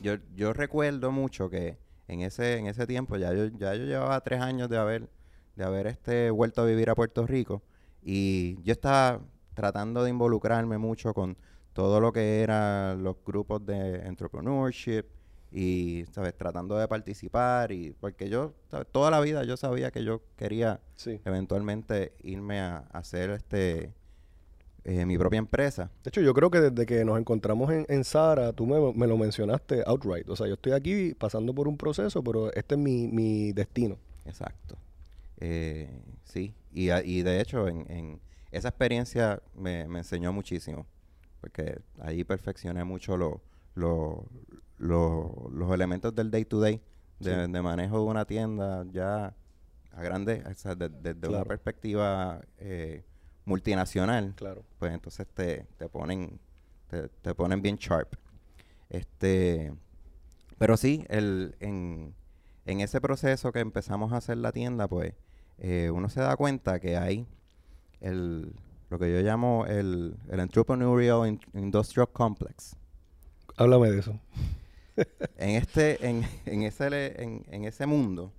yo, 0.00 0.16
yo 0.34 0.52
recuerdo 0.52 1.10
mucho 1.10 1.48
que 1.48 1.78
en 2.08 2.20
ese, 2.20 2.58
en 2.58 2.66
ese 2.66 2.86
tiempo 2.86 3.16
ya 3.16 3.32
yo, 3.32 3.46
ya 3.46 3.74
yo 3.74 3.84
llevaba 3.84 4.20
tres 4.20 4.40
años 4.40 4.68
de 4.68 4.76
haber, 4.76 5.08
de 5.56 5.64
haber 5.64 5.86
este, 5.86 6.30
vuelto 6.30 6.62
a 6.62 6.66
vivir 6.66 6.90
a 6.90 6.94
Puerto 6.94 7.26
Rico. 7.26 7.62
Y 8.02 8.60
yo 8.62 8.72
estaba 8.72 9.20
tratando 9.54 10.04
de 10.04 10.10
involucrarme 10.10 10.78
mucho 10.78 11.14
con 11.14 11.36
todo 11.72 12.00
lo 12.00 12.12
que 12.12 12.42
eran 12.42 13.02
los 13.02 13.16
grupos 13.24 13.64
de 13.64 14.06
entrepreneurship 14.06 15.06
y, 15.56 16.04
¿sabes? 16.10 16.36
Tratando 16.36 16.76
de 16.76 16.88
participar 16.88 17.70
y 17.70 17.92
porque 18.00 18.28
yo, 18.28 18.54
¿sabes? 18.72 18.88
Toda 18.90 19.10
la 19.12 19.20
vida 19.20 19.44
yo 19.44 19.56
sabía 19.56 19.92
que 19.92 20.02
yo 20.02 20.20
quería 20.36 20.80
Sí. 20.96 21.20
eventualmente 21.24 22.12
irme 22.24 22.58
a, 22.60 22.78
a 22.92 22.98
hacer 22.98 23.30
este 23.30 23.92
eh, 24.82 25.06
mi 25.06 25.16
propia 25.16 25.38
empresa. 25.38 25.90
De 26.02 26.08
hecho, 26.08 26.20
yo 26.20 26.34
creo 26.34 26.50
que 26.50 26.60
desde 26.60 26.84
que 26.84 27.04
nos 27.04 27.18
encontramos 27.20 27.70
en, 27.72 27.86
en 27.88 28.02
Sara, 28.04 28.52
tú 28.52 28.66
me, 28.66 28.92
me 28.92 29.06
lo 29.06 29.16
mencionaste 29.16 29.82
outright. 29.86 30.28
O 30.28 30.34
sea, 30.36 30.46
yo 30.48 30.54
estoy 30.54 30.72
aquí 30.72 31.14
pasando 31.14 31.54
por 31.54 31.68
un 31.68 31.78
proceso, 31.78 32.22
pero 32.24 32.52
este 32.52 32.74
es 32.74 32.80
mi, 32.80 33.06
mi 33.08 33.52
destino. 33.52 33.96
Exacto. 34.26 34.76
Eh, 35.40 35.88
sí, 36.24 36.52
y, 36.72 36.90
a- 36.90 37.02
y 37.04 37.22
de 37.22 37.40
hecho 37.40 37.68
en, 37.68 37.90
en 37.90 38.20
esa 38.50 38.68
experiencia 38.68 39.40
me, 39.54 39.86
me 39.88 40.00
enseñó 40.00 40.32
muchísimo, 40.32 40.86
porque 41.40 41.78
ahí 42.00 42.24
perfeccioné 42.24 42.82
mucho 42.84 43.16
lo- 43.16 43.40
lo- 43.74 44.26
lo- 44.78 45.48
los 45.52 45.72
elementos 45.72 46.14
del 46.14 46.30
day 46.30 46.44
to 46.44 46.60
day, 46.60 46.80
de, 47.20 47.46
Sí. 47.46 47.52
de 47.52 47.62
manejo 47.62 47.98
de 47.98 48.04
una 48.04 48.24
tienda 48.24 48.84
ya 48.92 49.34
a 49.92 50.02
grande, 50.02 50.42
o 50.48 50.54
sea, 50.54 50.74
de- 50.74 50.88
desde 50.88 51.28
una 51.28 51.44
perspectiva 51.44 52.40
eh, 52.58 53.04
multinacional, 53.44 54.34
Claro. 54.36 54.64
pues 54.78 54.92
entonces 54.92 55.26
te, 55.32 55.66
te 55.76 55.88
ponen 55.88 56.38
te, 56.88 57.08
te 57.08 57.34
ponen 57.34 57.60
bien 57.62 57.76
sharp. 57.76 58.14
Este, 58.90 59.72
pero 60.58 60.76
sí, 60.76 61.04
el, 61.08 61.56
en, 61.60 62.14
en 62.66 62.80
ese 62.80 63.00
proceso 63.00 63.50
que 63.52 63.60
empezamos 63.60 64.12
a 64.12 64.18
hacer 64.18 64.36
la 64.38 64.52
tienda, 64.52 64.86
pues 64.88 65.14
eh, 65.58 65.90
uno 65.92 66.08
se 66.08 66.20
da 66.20 66.36
cuenta 66.36 66.78
que 66.80 66.96
hay 66.96 67.26
el, 68.00 68.52
lo 68.90 68.98
que 68.98 69.12
yo 69.12 69.20
llamo 69.22 69.66
el, 69.66 70.16
el 70.28 70.40
Entrepreneurial 70.40 71.26
In- 71.28 71.40
Industrial 71.54 72.08
Complex. 72.12 72.76
Háblame 73.56 73.90
de 73.90 74.00
eso. 74.00 74.18
En 75.36 75.50
este, 75.50 76.06
en, 76.06 76.24
en 76.46 76.62
ese, 76.62 77.22
en, 77.22 77.44
en 77.48 77.64
ese 77.64 77.86
mundo, 77.86 78.32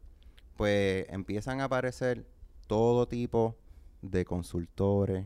pues 0.57 1.05
empiezan 1.09 1.61
a 1.61 1.65
aparecer 1.65 2.25
todo 2.67 3.07
tipo 3.07 3.55
de 4.01 4.25
consultores, 4.25 5.25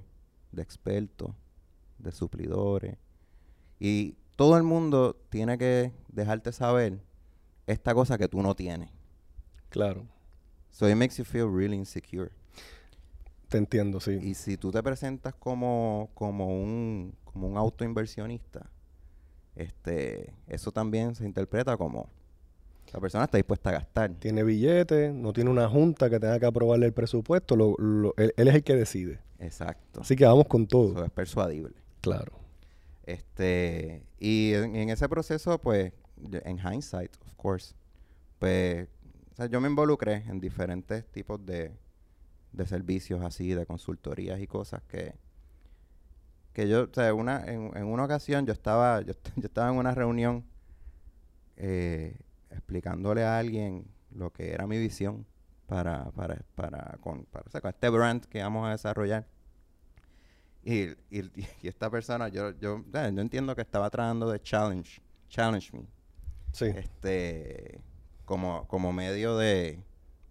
de 0.51 0.61
expertos, 0.61 1.31
de 1.97 2.11
suplidores. 2.11 2.97
Y 3.79 4.15
todo 4.35 4.57
el 4.57 4.63
mundo 4.63 5.15
tiene 5.29 5.57
que 5.57 5.91
dejarte 6.07 6.51
saber 6.51 6.99
esta 7.67 7.93
cosa 7.93 8.17
que 8.17 8.27
tú 8.27 8.41
no 8.41 8.55
tienes. 8.55 8.89
Claro. 9.69 10.05
So 10.71 10.87
it 10.87 10.95
makes 10.95 11.17
you 11.17 11.25
feel 11.25 11.47
really 11.51 11.75
insecure. 11.75 12.31
Te 13.47 13.57
entiendo, 13.57 13.99
sí. 13.99 14.19
Y 14.21 14.35
si 14.35 14.57
tú 14.57 14.71
te 14.71 14.81
presentas 14.83 15.33
como, 15.33 16.09
como 16.13 16.47
un, 16.47 17.15
como 17.23 17.47
un 17.47 17.57
autoinversionista, 17.57 18.69
este, 19.61 20.33
eso 20.47 20.71
también 20.71 21.15
se 21.15 21.25
interpreta 21.25 21.77
como 21.77 22.09
la 22.93 22.99
persona 22.99 23.25
está 23.25 23.37
dispuesta 23.37 23.69
a 23.69 23.73
gastar. 23.73 24.11
Tiene 24.15 24.43
billetes, 24.43 25.13
no 25.13 25.31
tiene 25.33 25.49
una 25.51 25.69
junta 25.69 26.09
que 26.09 26.19
tenga 26.19 26.39
que 26.39 26.45
aprobarle 26.47 26.87
el 26.87 26.93
presupuesto. 26.93 27.55
lo- 27.55 27.75
lo- 27.77 28.13
él, 28.17 28.33
él 28.35 28.47
es 28.47 28.55
el 28.55 28.63
que 28.63 28.75
decide. 28.75 29.19
Exacto. 29.37 30.01
Así 30.01 30.15
que 30.15 30.25
vamos 30.25 30.47
con 30.47 30.65
todo. 30.65 30.93
Eso 30.93 31.05
es 31.05 31.11
persuadible. 31.11 31.75
Claro. 32.01 32.33
Este, 33.05 34.03
y 34.19 34.53
en, 34.53 34.75
en 34.75 34.89
ese 34.89 35.07
proceso, 35.09 35.59
pues, 35.59 35.91
en 36.31 36.57
hindsight, 36.59 37.11
of 37.25 37.33
course, 37.35 37.73
pues, 38.39 38.87
o 39.31 39.35
sea, 39.35 39.45
yo 39.47 39.61
me 39.61 39.67
involucré 39.69 40.23
en 40.27 40.39
diferentes 40.39 41.05
tipos 41.11 41.43
de, 41.45 41.71
de 42.51 42.65
servicios 42.65 43.21
así, 43.23 43.49
de 43.53 43.65
consultorías 43.65 44.39
y 44.41 44.47
cosas 44.47 44.81
que, 44.83 45.13
que 46.59 46.67
yo, 46.67 46.83
o 46.83 46.93
sea, 46.93 47.13
una, 47.13 47.45
en, 47.45 47.71
en 47.77 47.85
una 47.85 48.03
ocasión 48.03 48.45
yo 48.45 48.51
estaba, 48.51 48.99
yo, 49.01 49.13
yo 49.37 49.45
estaba 49.47 49.69
en 49.69 49.77
una 49.77 49.95
reunión 49.95 50.43
eh, 51.55 52.19
explicándole 52.49 53.23
a 53.23 53.37
alguien 53.37 53.87
lo 54.11 54.31
que 54.33 54.51
era 54.51 54.67
mi 54.67 54.77
visión 54.77 55.25
para, 55.67 56.11
para, 56.11 56.41
para, 56.55 56.97
con, 56.99 57.23
para, 57.25 57.45
o 57.47 57.49
sea, 57.49 57.61
con 57.61 57.69
este 57.69 57.87
brand 57.89 58.25
que 58.25 58.41
vamos 58.41 58.67
a 58.67 58.71
desarrollar. 58.71 59.25
Y, 60.63 60.89
y, 61.09 61.31
y 61.63 61.67
esta 61.69 61.89
persona, 61.89 62.27
yo, 62.27 62.51
yo, 62.59 62.83
yo 62.91 62.99
entiendo 62.99 63.55
que 63.55 63.61
estaba 63.61 63.89
tratando 63.89 64.29
de 64.29 64.41
challenge, 64.41 65.01
challenge 65.29 65.71
me, 65.71 65.87
Sí, 66.51 66.65
este, 66.65 67.79
como, 68.25 68.67
como 68.67 68.91
medio 68.91 69.37
de, 69.37 69.81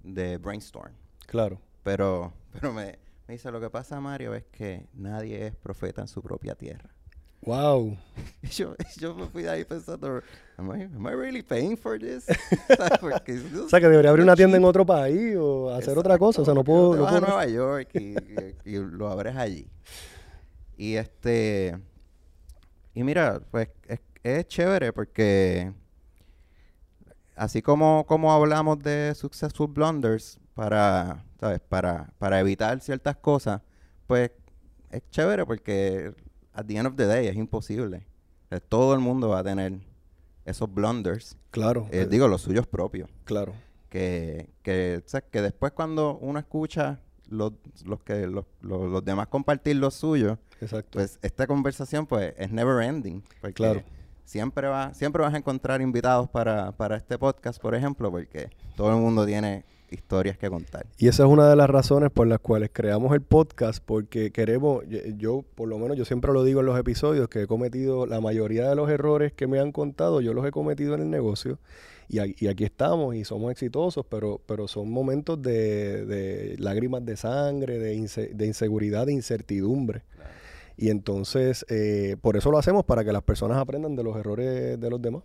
de 0.03 0.37
brainstorm. 0.37 0.93
claro. 1.27 1.59
Pero, 1.85 2.35
pero 2.53 2.75
me, 2.75 2.99
me 3.29 3.35
dice, 3.35 3.51
lo 3.53 3.61
que 3.61 3.71
pasa, 3.71 4.01
Mario, 4.01 4.35
es 4.35 4.45
que 4.47 4.87
nadie 4.95 5.47
es 5.47 5.55
profeta 5.55 6.01
en 6.01 6.09
su 6.09 6.23
propia 6.23 6.55
tierra. 6.55 6.91
Wow. 7.43 7.97
Yo, 8.51 8.75
yo 8.99 9.15
me 9.15 9.27
fui 9.27 9.45
de 9.45 9.51
ahí 9.51 9.65
pensando, 9.65 10.23
am 10.57 10.67
I, 10.77 10.83
am 10.85 11.07
I 11.07 11.11
really 11.15 11.43
paying 11.43 11.77
for 11.77 11.97
this? 11.99 12.27
O 12.69 13.69
sea, 13.69 13.81
que 13.81 13.89
debería 13.89 14.11
abrir 14.11 14.25
una 14.25 14.35
tienda 14.35 14.57
en 14.57 14.65
otro 14.65 14.85
país 14.85 15.37
o 15.39 15.71
hacer 15.73 15.97
otra 15.97 16.19
cosa. 16.19 16.43
O 16.43 16.45
sea, 16.45 16.53
no 16.55 16.65
puedo... 16.65 16.97
no 16.97 17.03
vas 17.05 17.15
a 17.15 17.19
puedo- 17.21 17.27
Nueva 17.29 17.47
York 17.47 17.91
y, 17.95 18.15
y- 18.17 18.57
y 18.65 18.79
lo 18.79 19.09
abres 19.09 19.37
allí. 19.37 19.69
Y 20.77 20.95
este. 20.97 21.79
Y 22.95 23.05
mira, 23.05 23.41
pues 23.51 23.69
es, 23.87 24.01
es 24.25 24.47
chévere 24.49 24.93
porque. 24.93 25.73
Así 27.37 27.63
como, 27.63 28.05
como 28.07 28.33
hablamos 28.33 28.81
de 28.81 29.15
Successful 29.15 29.69
Blunders 29.69 30.41
para, 30.59 31.25
¿sabes? 31.39 31.61
Para, 31.61 32.11
para 32.19 32.41
evitar 32.41 32.81
ciertas 32.81 33.17
cosas, 33.17 33.63
pues 34.09 34.33
es 34.91 35.03
chévere 35.11 35.47
porque 35.47 36.13
at 36.53 36.65
the 36.67 36.77
end 36.77 36.89
of 36.89 36.97
the 36.97 37.07
day 37.07 37.29
es 37.29 37.37
imposible. 37.37 38.05
Sea, 38.49 38.59
todo 38.59 38.93
el 38.93 38.99
mundo 38.99 39.29
va 39.29 39.39
a 39.39 39.45
tener 39.45 39.75
esos 40.45 40.73
blunders. 40.75 41.37
Claro. 41.53 41.87
eh, 41.93 42.01
eh, 42.03 42.07
digo, 42.11 42.27
los 42.27 42.43
suyos 42.43 42.67
propios 42.67 43.09
Claro. 43.25 43.53
que, 43.89 44.51
que, 44.63 45.01
o 45.07 45.09
sea, 45.09 45.21
que 45.21 45.43
después 45.43 45.71
cuando 45.73 46.19
uno 46.21 46.41
escucha 46.41 46.99
los, 47.29 47.53
los 47.85 48.01
que 48.03 48.27
los, 48.27 48.45
los, 48.61 48.91
los 48.91 49.05
demás 49.05 49.29
compartir 49.29 49.77
los 49.77 49.95
suyos, 49.95 50.39
Exacto. 50.61 50.99
pues 50.99 51.21
esta 51.23 51.47
conversación 51.47 52.05
pues 52.05 52.35
es 52.37 52.51
never 52.51 52.83
ending. 52.83 53.23
Porque 53.41 53.55
Claro. 53.55 53.83
siempre 54.25 54.67
va, 54.67 54.93
siempre 54.93 55.23
vas 55.23 55.35
a 55.35 55.37
encontrar 55.37 55.81
invitados 55.81 56.29
para, 56.29 56.73
para 56.73 56.97
este 56.97 57.17
podcast, 57.17 57.61
por 57.63 57.77
ejemplo, 57.77 58.11
porque 58.11 58.51
todo 58.75 58.91
el 58.91 58.97
mundo 59.01 59.25
tiene 59.25 59.65
historias 59.91 60.39
que 60.39 60.49
contar. 60.49 60.87
Y 60.99 61.09
esa 61.09 61.25
es 61.25 61.29
una 61.29 61.49
de 61.49 61.57
las 61.57 61.69
razones 61.69 62.11
por 62.11 62.27
las 62.27 62.39
cuales 62.39 62.71
creamos 62.73 63.13
el 63.15 63.23
podcast, 63.23 63.83
porque 63.85 64.31
queremos, 64.31 64.85
yo, 64.89 64.99
yo, 65.17 65.45
por 65.55 65.69
lo 65.69 65.79
menos 65.79 65.97
yo 65.97 66.05
siempre 66.05 66.33
lo 66.33 66.45
digo 66.45 66.61
en 66.61 66.67
los 66.67 66.79
episodios, 66.79 67.29
que 67.29 67.43
he 67.43 67.47
cometido 67.47 68.07
la 68.07 68.21
mayoría 68.21 68.69
de 68.69 68.75
los 68.75 68.91
errores 68.91 69.33
que 69.33 69.47
me 69.47 69.59
han 69.61 69.73
contado, 69.73 70.21
yo 70.21 70.35
los 70.35 70.47
he 70.47 70.51
cometido 70.51 70.95
en 70.95 71.03
el 71.03 71.11
negocio. 71.11 71.59
Y, 72.11 72.21
aquí 72.21 72.65
estamos 72.65 73.15
y 73.17 73.25
somos 73.25 73.53
exitosos, 73.53 74.07
pero, 74.09 74.41
pero 74.47 74.67
son 74.67 74.91
momentos 74.91 75.43
de, 75.43 76.07
de 76.07 76.57
lágrimas 76.59 77.05
de 77.05 77.19
sangre, 77.19 77.79
de, 77.79 77.97
inse- 77.97 78.33
de 78.33 78.47
inseguridad, 78.47 79.05
de 79.05 79.13
incertidumbre. 79.13 80.03
Y 80.79 80.89
entonces, 80.89 81.67
eh, 81.69 82.17
por 82.23 82.39
eso 82.39 82.51
lo 82.51 82.57
hacemos, 82.57 82.85
para 82.87 83.05
que 83.05 83.13
las 83.13 83.23
personas 83.23 83.59
aprendan 83.59 83.95
de 83.95 84.05
los 84.05 84.17
errores 84.17 84.81
de 84.81 84.91
los 84.91 85.03
demás. 85.03 85.23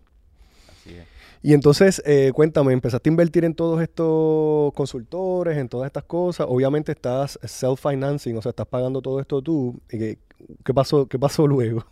Así 0.67 0.96
es. 0.96 1.05
Y 1.45 1.53
entonces, 1.53 2.01
eh, 2.05 2.31
cuéntame, 2.33 2.71
empezaste 2.71 3.09
a 3.09 3.12
invertir 3.12 3.43
en 3.43 3.53
todos 3.53 3.81
estos 3.81 4.71
consultores, 4.73 5.57
en 5.57 5.67
todas 5.67 5.88
estas 5.88 6.05
cosas. 6.05 6.47
Obviamente 6.50 6.93
estás 6.93 7.38
self-financing, 7.43 8.38
o 8.38 8.41
sea, 8.41 8.51
estás 8.51 8.65
pagando 8.65 9.01
todo 9.01 9.19
esto 9.19 9.41
tú. 9.41 9.77
¿Y 9.91 10.00
qué, 10.00 10.19
qué 10.63 10.73
pasó, 10.73 11.05
¿Qué 11.05 11.19
pasó 11.19 11.45
luego? 11.47 11.85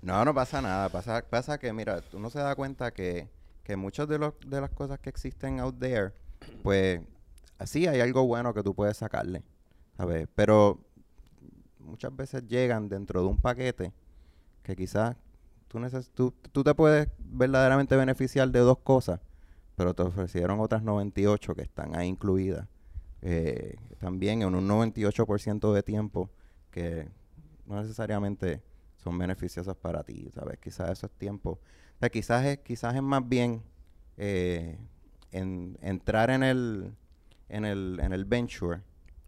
No, 0.00 0.24
no 0.24 0.32
pasa 0.32 0.62
nada. 0.62 0.88
Pasa, 0.88 1.24
pasa 1.28 1.58
que, 1.58 1.72
mira, 1.72 2.04
uno 2.12 2.30
se 2.30 2.38
da 2.38 2.54
cuenta 2.54 2.92
que, 2.92 3.28
que 3.64 3.74
muchas 3.74 4.06
de, 4.06 4.18
los, 4.18 4.34
de 4.46 4.60
las 4.60 4.70
cosas 4.70 5.00
que 5.00 5.10
existen 5.10 5.58
out 5.58 5.80
there, 5.80 6.12
pues, 6.62 7.00
así 7.58 7.88
hay 7.88 8.00
algo 8.00 8.28
bueno 8.28 8.54
que 8.54 8.62
tú 8.62 8.76
puedes 8.76 8.96
sacarle, 8.96 9.42
¿sabes? 9.96 10.28
Pero 10.36 10.78
muchas 11.80 12.14
veces 12.14 12.46
llegan 12.46 12.88
dentro 12.88 13.22
de 13.22 13.26
un 13.26 13.40
paquete 13.40 13.92
que 14.62 14.76
quizás 14.76 15.16
tú, 15.68 15.78
neces 15.80 16.10
tú, 16.10 16.32
tú 16.52 16.64
te 16.64 16.74
puedes 16.74 17.08
verdaderamente 17.18 17.96
beneficiar 17.96 18.50
de 18.50 18.60
dos 18.60 18.78
cosas, 18.78 19.20
pero 19.76 19.94
te 19.94 20.02
ofrecieron 20.02 20.60
otras 20.60 20.82
98 20.82 21.54
que 21.54 21.62
están 21.62 21.94
ahí 21.96 22.08
incluidas. 22.08 22.68
eh, 23.22 23.76
también 23.98 24.42
en 24.42 24.54
un 24.54 24.68
98% 24.68 25.72
de 25.72 25.82
tiempo 25.82 26.30
que 26.70 27.08
no 27.66 27.80
necesariamente 27.82 28.62
son 28.96 29.18
beneficiosas 29.18 29.76
para 29.76 30.04
ti, 30.04 30.30
¿sabes? 30.34 30.58
Quizás 30.58 30.90
eso 30.90 31.06
es 31.06 31.12
tiempo. 31.12 31.52
O 31.96 31.98
sea, 32.00 32.10
quizás 32.10 32.44
es, 32.46 32.58
quizás 32.58 32.94
es 32.94 33.02
más 33.02 33.26
bien 33.28 33.62
eh, 34.18 34.78
en, 35.32 35.78
entrar 35.82 36.30
en 36.30 36.42
el, 36.42 36.92
en 37.48 37.64
el, 37.64 37.98
en 38.02 38.12
el 38.12 38.24
venture 38.24 38.82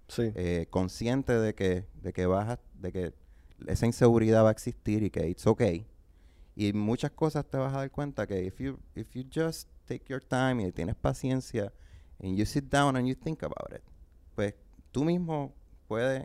Sí, 0.09 0.33
eh, 0.35 0.67
consciente 0.71 1.35
de 1.39 1.55
que, 1.55 1.87
de 2.03 2.13
que 2.13 2.27
vas 2.27 2.49
a- 2.49 2.61
de 2.75 2.93
que 2.93 3.15
esa 3.67 3.87
inseguridad 3.87 4.45
va 4.45 4.49
a 4.51 4.53
existir 4.53 5.03
y 5.03 5.11
que 5.11 5.29
it's 5.29 5.47
okay. 5.47 5.87
Y 6.61 6.73
muchas 6.73 7.13
cosas 7.13 7.47
te 7.47 7.57
vas 7.57 7.73
a 7.73 7.79
dar 7.79 7.91
cuenta 7.93 8.27
que 8.27 8.45
if 8.45 8.59
you, 8.59 8.79
if 8.97 9.15
you 9.15 9.23
just 9.33 9.69
take 9.87 10.03
your 10.09 10.21
time 10.21 10.61
y 10.67 10.73
tienes 10.73 10.97
paciencia 10.97 11.73
and 12.21 12.37
you 12.37 12.45
sit 12.45 12.65
down 12.65 12.97
and 12.97 13.07
you 13.07 13.15
think 13.15 13.45
about 13.45 13.73
it, 13.73 13.81
pues 14.35 14.55
tú 14.91 15.05
mismo 15.05 15.55
puedes 15.87 16.25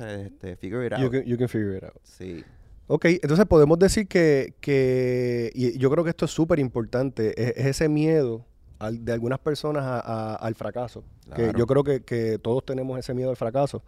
eh, 0.00 0.24
este, 0.32 0.56
figure 0.56 0.84
it 0.86 0.92
you 0.98 1.04
out. 1.04 1.12
can, 1.12 1.22
you 1.24 1.38
can 1.38 1.48
figure 1.48 1.76
it 1.76 1.84
out. 1.84 1.94
Sí, 2.02 2.44
Ok, 2.88 3.04
entonces 3.06 3.46
podemos 3.46 3.78
decir 3.78 4.08
que, 4.08 4.54
que 4.60 5.52
y 5.54 5.78
yo 5.78 5.88
creo 5.90 6.02
que 6.02 6.10
esto 6.10 6.24
es 6.24 6.32
súper 6.32 6.58
importante, 6.58 7.40
es, 7.40 7.56
es 7.56 7.66
ese 7.66 7.88
miedo 7.88 8.44
al- 8.80 9.04
de 9.04 9.12
algunas 9.12 9.38
personas 9.38 9.84
a- 9.84 10.00
a- 10.00 10.34
al 10.34 10.56
fracaso. 10.56 11.04
Que 11.36 11.44
Claro. 11.44 11.58
yo 11.58 11.66
creo 11.68 11.84
que, 11.84 12.02
que 12.02 12.38
todos 12.40 12.66
tenemos 12.66 12.98
ese 12.98 13.14
miedo 13.14 13.30
al 13.30 13.36
fracaso. 13.36 13.84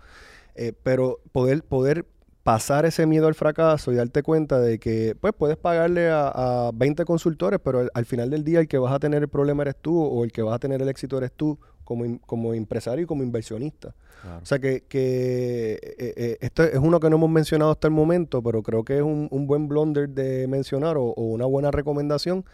Eh, 0.54 0.72
pero 0.84 1.18
poder, 1.32 1.64
poder 1.64 2.06
pasar 2.44 2.84
ese 2.84 3.06
miedo 3.06 3.26
al 3.26 3.34
fracaso 3.34 3.90
y 3.90 3.96
darte 3.96 4.22
cuenta 4.22 4.60
de 4.60 4.78
que 4.78 5.16
pues 5.18 5.32
puedes 5.36 5.56
pagarle 5.56 6.10
a, 6.10 6.28
a 6.68 6.70
20 6.72 7.04
consultores, 7.06 7.58
pero 7.58 7.80
al, 7.80 7.90
al 7.94 8.04
final 8.04 8.28
del 8.30 8.44
día 8.44 8.60
el 8.60 8.68
que 8.68 8.76
vas 8.78 8.92
a 8.92 8.98
tener 8.98 9.22
el 9.22 9.28
problema 9.28 9.62
eres 9.62 9.76
tú 9.80 9.98
o 9.98 10.24
el 10.24 10.30
que 10.30 10.42
vas 10.42 10.54
a 10.54 10.58
tener 10.58 10.82
el 10.82 10.88
éxito 10.90 11.16
eres 11.16 11.32
tú 11.32 11.58
como, 11.84 12.20
como 12.20 12.52
empresario 12.52 13.04
y 13.04 13.06
como 13.06 13.22
inversionista. 13.22 13.94
Claro. 14.20 14.40
O 14.42 14.46
sea 14.46 14.58
que, 14.58 14.84
que 14.88 15.72
eh, 15.98 16.14
eh, 16.16 16.36
esto 16.40 16.62
es 16.62 16.78
uno 16.78 17.00
que 17.00 17.08
no 17.08 17.16
hemos 17.16 17.30
mencionado 17.30 17.70
hasta 17.70 17.88
el 17.88 17.94
momento, 17.94 18.42
pero 18.42 18.62
creo 18.62 18.84
que 18.84 18.98
es 18.98 19.02
un, 19.02 19.26
un 19.30 19.46
buen 19.46 19.66
blunder 19.66 20.10
de 20.10 20.46
mencionar 20.46 20.98
o, 20.98 21.04
o 21.04 21.22
una 21.22 21.46
buena 21.46 21.70
recomendación. 21.70 22.44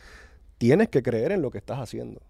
Tienes 0.59 0.89
que 0.89 1.03
creer 1.03 1.33
en 1.33 1.43
lo 1.43 1.51
que 1.51 1.59
estás 1.59 1.81
haciendo 1.81 2.21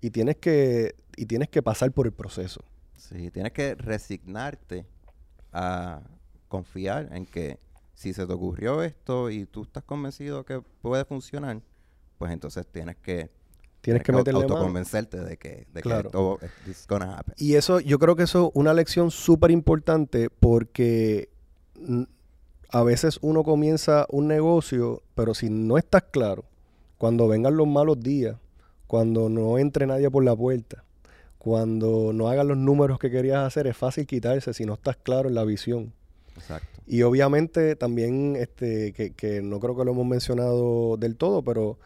y 0.00 0.10
tienes 0.10 0.36
que, 0.36 0.94
y 1.16 1.26
tienes 1.26 1.48
que 1.48 1.60
pasar 1.60 1.90
por 1.90 2.06
el 2.06 2.12
proceso. 2.12 2.60
Sí, 2.96 3.32
tienes 3.32 3.52
que 3.52 3.74
resignarte 3.74 4.86
a 5.52 6.02
confiar 6.54 7.08
en 7.12 7.26
que 7.26 7.58
si 7.94 8.12
se 8.12 8.26
te 8.26 8.32
ocurrió 8.32 8.82
esto 8.82 9.28
y 9.28 9.44
tú 9.46 9.62
estás 9.64 9.82
convencido 9.82 10.44
que 10.44 10.60
puede 10.82 11.04
funcionar, 11.04 11.60
pues 12.18 12.30
entonces 12.32 12.64
tienes 12.70 12.96
que, 12.96 13.28
Tienes 13.80 14.02
que 14.04 14.12
meterle 14.12 14.40
mano. 14.40 14.54
autoconvencerte 14.54 15.18
de 15.24 15.36
que, 15.36 15.66
de 15.74 15.82
Claro. 15.82 16.38
que 16.38 16.72
gonna 16.88 17.18
happen. 17.18 17.34
Y 17.36 17.56
eso, 17.56 17.80
yo 17.80 17.98
creo 17.98 18.14
que 18.14 18.22
eso 18.22 18.46
es 18.46 18.50
una 18.54 18.72
lección 18.72 19.10
súper 19.10 19.50
importante 19.50 20.30
porque 20.30 21.28
a 22.70 22.82
veces 22.84 23.18
uno 23.20 23.42
comienza 23.42 24.06
un 24.10 24.28
negocio, 24.28 25.02
pero 25.16 25.34
si 25.34 25.50
no 25.50 25.76
estás 25.76 26.04
claro, 26.12 26.44
cuando 26.98 27.26
vengan 27.26 27.56
los 27.56 27.66
malos 27.66 27.98
días, 28.00 28.36
cuando 28.86 29.28
no 29.28 29.58
entre 29.58 29.86
nadie 29.86 30.08
por 30.08 30.24
la 30.24 30.36
puerta, 30.36 30.84
cuando 31.38 32.12
no 32.14 32.28
hagas 32.28 32.46
los 32.46 32.56
números 32.56 32.98
que 32.98 33.10
querías 33.10 33.44
hacer, 33.44 33.66
es 33.66 33.76
fácil 33.76 34.06
quitarse 34.06 34.54
si 34.54 34.64
no 34.64 34.74
estás 34.74 34.96
claro 34.96 35.28
en 35.28 35.34
la 35.34 35.44
visión. 35.44 35.92
Exacto. 36.36 36.80
Y 36.86 37.02
obviamente 37.02 37.76
también, 37.76 38.36
este, 38.36 38.92
que, 38.92 39.12
que 39.12 39.40
no 39.42 39.58
creo 39.60 39.76
que 39.76 39.84
lo 39.84 39.92
hemos 39.92 40.06
mencionado 40.06 40.96
del 40.96 41.16
todo, 41.16 41.42
pero 41.42 41.78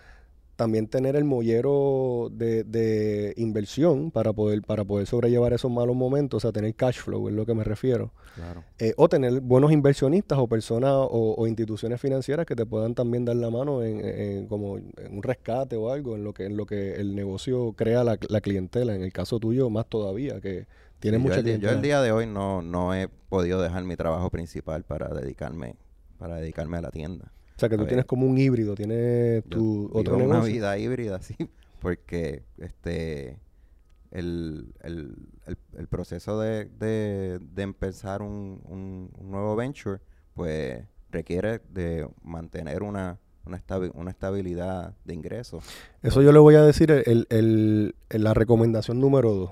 también 0.57 0.88
tener 0.88 1.14
el 1.14 1.23
mollero 1.23 2.31
de, 2.33 2.64
de 2.64 3.33
inversión 3.37 4.11
para 4.11 4.33
poder, 4.33 4.62
para 4.62 4.85
poder 4.85 5.07
sobrellevar 5.07 5.52
esos 5.52 5.71
malos 5.71 5.95
momentos, 5.95 6.38
o 6.38 6.40
sea, 6.40 6.50
tener 6.50 6.75
cash 6.75 6.99
flow, 6.99 7.28
es 7.28 7.35
lo 7.37 7.47
que 7.47 7.55
me 7.55 7.62
refiero. 7.62 8.11
Claro. 8.35 8.64
Eh, 8.81 8.93
o 8.97 9.09
tener 9.09 9.40
buenos 9.40 9.71
inversionistas 9.71 10.37
o 10.37 10.49
personas 10.49 10.90
o, 10.95 11.37
o 11.38 11.47
instituciones 11.47 12.00
financieras 12.00 12.45
que 12.45 12.57
te 12.57 12.67
puedan 12.67 12.97
también 12.97 13.25
dar 13.25 13.37
la 13.37 13.50
mano 13.50 13.85
en, 13.85 14.05
en- 14.05 14.47
como 14.49 14.78
en 14.78 14.93
un 15.12 15.23
rescate 15.23 15.76
o 15.76 15.93
algo, 15.93 16.17
en 16.17 16.25
lo 16.25 16.35
que, 16.35 16.47
en 16.47 16.57
lo 16.57 16.67
que 16.67 16.97
el 16.97 17.14
negocio 17.14 17.73
crea 17.76 18.02
la, 18.02 18.19
la 18.28 18.40
clientela. 18.40 18.97
En 18.97 19.05
el 19.05 19.12
caso 19.12 19.38
tuyo, 19.38 19.71
más 19.71 19.87
todavía, 19.87 20.40
que 20.40 20.67
yo 21.00 21.21
mucha 21.21 21.35
el, 21.37 21.40
yo 21.40 21.45
clientela. 21.45 21.73
el 21.73 21.83
día 21.83 22.00
de 22.02 22.12
hoy 22.12 22.26
no, 22.26 22.62
no 22.62 22.95
he 22.95 23.09
podido 23.09 23.61
dejar 23.62 23.85
mi 23.85 23.97
trabajo 23.97 24.31
principal 24.31 24.85
para 24.85 25.09
dedicarme, 25.09 25.76
para 26.19 26.37
dedicarme 26.37 26.76
a 26.78 26.83
la 26.83 26.90
tienda. 26.90 27.33
O 27.57 27.61
sea, 27.61 27.69
que 27.69 27.76
tú 27.76 27.83
A 27.83 27.85
ver. 27.85 27.88
tienes 27.88 28.05
como 28.07 28.26
un 28.26 28.38
híbrido, 28.38 28.75
tienes 28.75 29.43
Yo 29.45 29.50
tu 29.50 29.87
vivo 29.88 29.99
otro 29.99 30.17
una 30.17 30.26
negocio. 30.26 30.52
vida 30.52 30.78
híbrida, 30.78 31.21
sí, 31.23 31.37
porque 31.81 32.43
este 32.59 33.38
el, 34.11 34.73
el, 34.83 35.17
el, 35.47 35.59
el 35.76 35.87
proceso 35.88 36.40
de, 36.40 36.64
de, 36.67 37.38
de 37.40 37.62
empezar 37.62 38.23
un, 38.23 38.61
un, 38.64 39.11
un 39.19 39.31
nuevo 39.31 39.55
venture, 39.55 40.00
pues 40.35 40.83
requiere 41.11 41.61
de 41.71 42.09
mantener 42.23 42.83
una, 42.83 43.19
una, 43.45 43.59
estabi- 43.59 43.90
una 43.95 44.11
estabilidad 44.11 44.95
de 45.05 45.14
ingresos. 45.14 45.62
Eso 46.02 46.23
yo 46.23 46.33
le 46.33 46.38
voy 46.38 46.55
a 46.55 46.62
decir 46.62 46.90
el- 46.90 47.26
el- 47.28 47.95
la 48.11 48.33
recomendación 48.35 48.99
número 49.00 49.33
dos. 49.35 49.50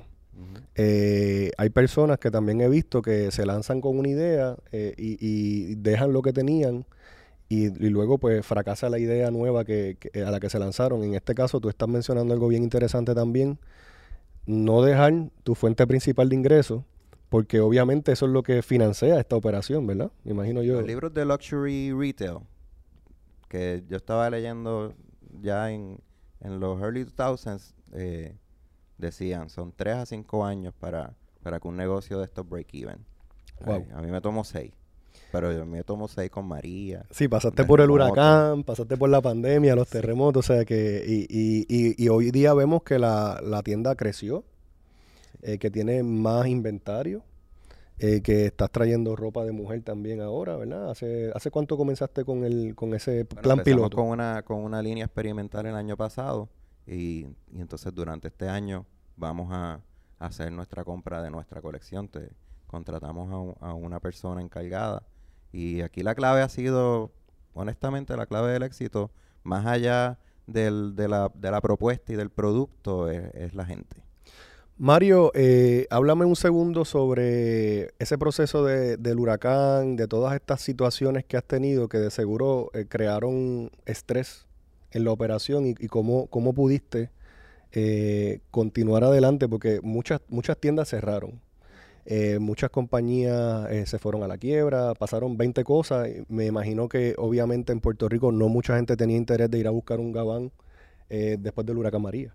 Eh, 0.74 1.50
hay 1.56 1.70
personas 1.70 2.18
que 2.18 2.30
también 2.30 2.60
he 2.60 2.68
visto 2.68 3.00
que 3.00 3.30
se 3.30 3.46
lanzan 3.46 3.80
con 3.80 3.98
una 3.98 4.08
idea 4.08 4.56
eh, 4.72 4.94
y, 4.98 5.74
dejan 5.76 6.12
lo 6.12 6.20
que 6.22 6.32
tenían 6.32 6.84
y, 7.48 7.70
luego 7.88 8.18
pues 8.18 8.44
fracasa 8.44 8.90
la 8.90 8.98
idea 8.98 9.30
nueva 9.30 9.64
que- 9.64 9.96
a 10.14 10.30
la 10.30 10.40
que 10.40 10.50
se 10.50 10.58
lanzaron. 10.58 11.02
En 11.02 11.14
este 11.14 11.34
caso 11.34 11.60
tú 11.60 11.68
estás 11.68 11.88
mencionando 11.88 12.34
algo 12.34 12.48
bien 12.48 12.62
interesante 12.62 13.14
también. 13.14 13.58
No 14.44 14.82
dejar 14.82 15.30
tu 15.42 15.54
fuente 15.54 15.86
principal 15.86 16.28
de 16.28 16.36
ingresos 16.36 16.82
porque 17.28 17.60
obviamente 17.60 18.12
eso 18.12 18.26
es 18.26 18.32
lo 18.32 18.42
que 18.42 18.62
financia 18.62 19.18
esta 19.18 19.36
operación, 19.36 19.86
¿verdad? 19.86 20.12
Me 20.24 20.32
imagino 20.32 20.62
yo. 20.62 20.74
Los 20.74 20.86
libros 20.86 21.12
de 21.12 21.24
luxury 21.24 21.92
retail 21.92 22.38
que 23.48 23.84
yo 23.88 23.96
estaba 23.96 24.28
leyendo 24.30 24.94
ya 25.40 25.70
en, 25.70 25.98
en 26.40 26.60
los 26.60 26.80
early 26.80 27.04
2000s 27.04 27.74
eh, 27.92 28.34
decían 28.98 29.48
son 29.50 29.72
3 29.76 29.96
a 29.96 30.06
5 30.06 30.44
años 30.44 30.74
para, 30.78 31.14
para 31.42 31.60
que 31.60 31.68
un 31.68 31.76
negocio 31.76 32.18
de 32.18 32.24
estos 32.24 32.48
break 32.48 32.68
even. 32.74 32.98
Wow. 33.64 33.74
Ay, 33.76 33.86
a 33.94 34.02
mí 34.02 34.10
me 34.10 34.20
tomó 34.20 34.44
6, 34.44 34.70
pero 35.32 35.52
yo 35.52 35.64
me 35.64 35.82
tomo 35.82 36.08
6 36.08 36.30
con 36.30 36.46
María. 36.46 37.04
Sí, 37.10 37.28
pasaste 37.28 37.64
por 37.64 37.80
el 37.80 37.90
huracán, 37.90 38.64
pasaste 38.64 38.96
por 38.96 39.08
la 39.08 39.20
pandemia, 39.22 39.74
los 39.74 39.88
terremotos, 39.88 40.50
o 40.50 40.54
sea 40.54 40.64
que, 40.64 41.04
y, 41.06 41.26
y, 41.28 41.66
y, 41.68 42.04
y 42.04 42.08
hoy 42.08 42.30
día 42.30 42.52
vemos 42.54 42.82
que 42.82 42.98
la, 42.98 43.40
la 43.42 43.62
tienda 43.62 43.94
creció, 43.94 44.44
eh, 45.42 45.58
que 45.58 45.70
tiene 45.70 46.02
más 46.02 46.46
inventario, 46.46 47.22
eh, 47.98 48.20
que 48.20 48.44
estás 48.46 48.70
trayendo 48.70 49.16
ropa 49.16 49.44
de 49.44 49.52
mujer 49.52 49.82
también 49.82 50.20
ahora, 50.20 50.56
¿verdad? 50.56 50.90
¿Hace, 50.90 51.30
hace 51.34 51.50
cuánto 51.50 51.78
comenzaste 51.78 52.24
con 52.26 52.44
el 52.44 52.74
con 52.74 52.92
ese 52.94 53.24
Bueno, 53.24 53.42
plan 53.42 53.60
piloto? 53.62 53.96
con 53.96 54.08
una, 54.08 54.42
con 54.42 54.58
una 54.58 54.82
línea 54.82 55.06
experimental 55.06 55.64
el 55.64 55.74
año 55.74 55.96
pasado 55.96 56.48
y, 56.86 57.26
entonces 57.56 57.94
durante 57.94 58.28
este 58.28 58.48
año 58.48 58.86
vamos 59.16 59.48
a 59.52 59.80
hacer 60.18 60.52
nuestra 60.52 60.84
compra 60.84 61.22
de 61.22 61.30
nuestra 61.30 61.60
colección. 61.60 62.08
Te, 62.08 62.30
contratamos 62.66 63.30
a, 63.32 63.38
un- 63.38 63.54
a 63.60 63.74
una 63.74 64.00
persona 64.00 64.40
encargada 64.42 65.02
y 65.52 65.82
aquí 65.82 66.02
la 66.02 66.14
clave 66.14 66.42
ha 66.42 66.48
sido, 66.48 67.12
honestamente, 67.54 68.16
la 68.16 68.26
clave 68.26 68.52
del 68.52 68.62
éxito, 68.64 69.10
más 69.44 69.66
allá 69.66 70.18
del- 70.46 70.94
de, 70.96 71.08
la, 71.08 71.30
de 71.34 71.50
la 71.50 71.60
propuesta 71.60 72.12
y 72.12 72.16
del 72.16 72.30
producto, 72.30 73.08
es, 73.08 73.32
es 73.34 73.54
la 73.54 73.64
gente. 73.64 74.02
Mario, 74.78 75.30
eh, 75.34 75.86
háblame 75.90 76.26
un 76.26 76.36
segundo 76.36 76.84
sobre 76.84 77.94
ese 77.98 78.18
proceso 78.18 78.62
de- 78.64 78.96
del 78.98 79.18
huracán, 79.18 79.96
de 79.96 80.06
todas 80.06 80.34
estas 80.34 80.60
situaciones 80.60 81.24
que 81.24 81.36
has 81.38 81.44
tenido 81.44 81.88
que 81.88 81.98
de 81.98 82.10
seguro 82.10 82.70
eh, 82.74 82.84
crearon 82.86 83.70
estrés 83.86 84.45
en 84.96 85.04
la 85.04 85.12
operación 85.12 85.66
y, 85.66 85.74
cómo, 85.88 86.26
cómo 86.26 86.52
pudiste 86.54 87.10
eh, 87.72 88.40
continuar 88.50 89.04
adelante, 89.04 89.48
porque 89.48 89.80
muchas, 89.82 90.20
muchas 90.28 90.58
tiendas 90.58 90.88
cerraron. 90.88 91.40
Eh, 92.08 92.38
muchas 92.38 92.70
compañías 92.70 93.68
eh, 93.68 93.84
se 93.84 93.98
fueron 93.98 94.22
a 94.22 94.28
la 94.28 94.38
quiebra, 94.38 94.94
pasaron 94.94 95.36
20 95.36 95.64
cosas. 95.64 96.08
Me 96.28 96.46
imagino 96.46 96.88
que 96.88 97.14
obviamente 97.18 97.72
en 97.72 97.80
Puerto 97.80 98.08
Rico 98.08 98.30
no 98.30 98.48
mucha 98.48 98.76
gente 98.76 98.96
tenía 98.96 99.16
interés 99.16 99.50
de 99.50 99.58
ir 99.58 99.66
a 99.66 99.70
buscar 99.70 99.98
un 99.98 100.12
gabán 100.12 100.52
eh, 101.10 101.36
después 101.38 101.66
del 101.66 101.78
huracán 101.78 102.02
María 102.02 102.34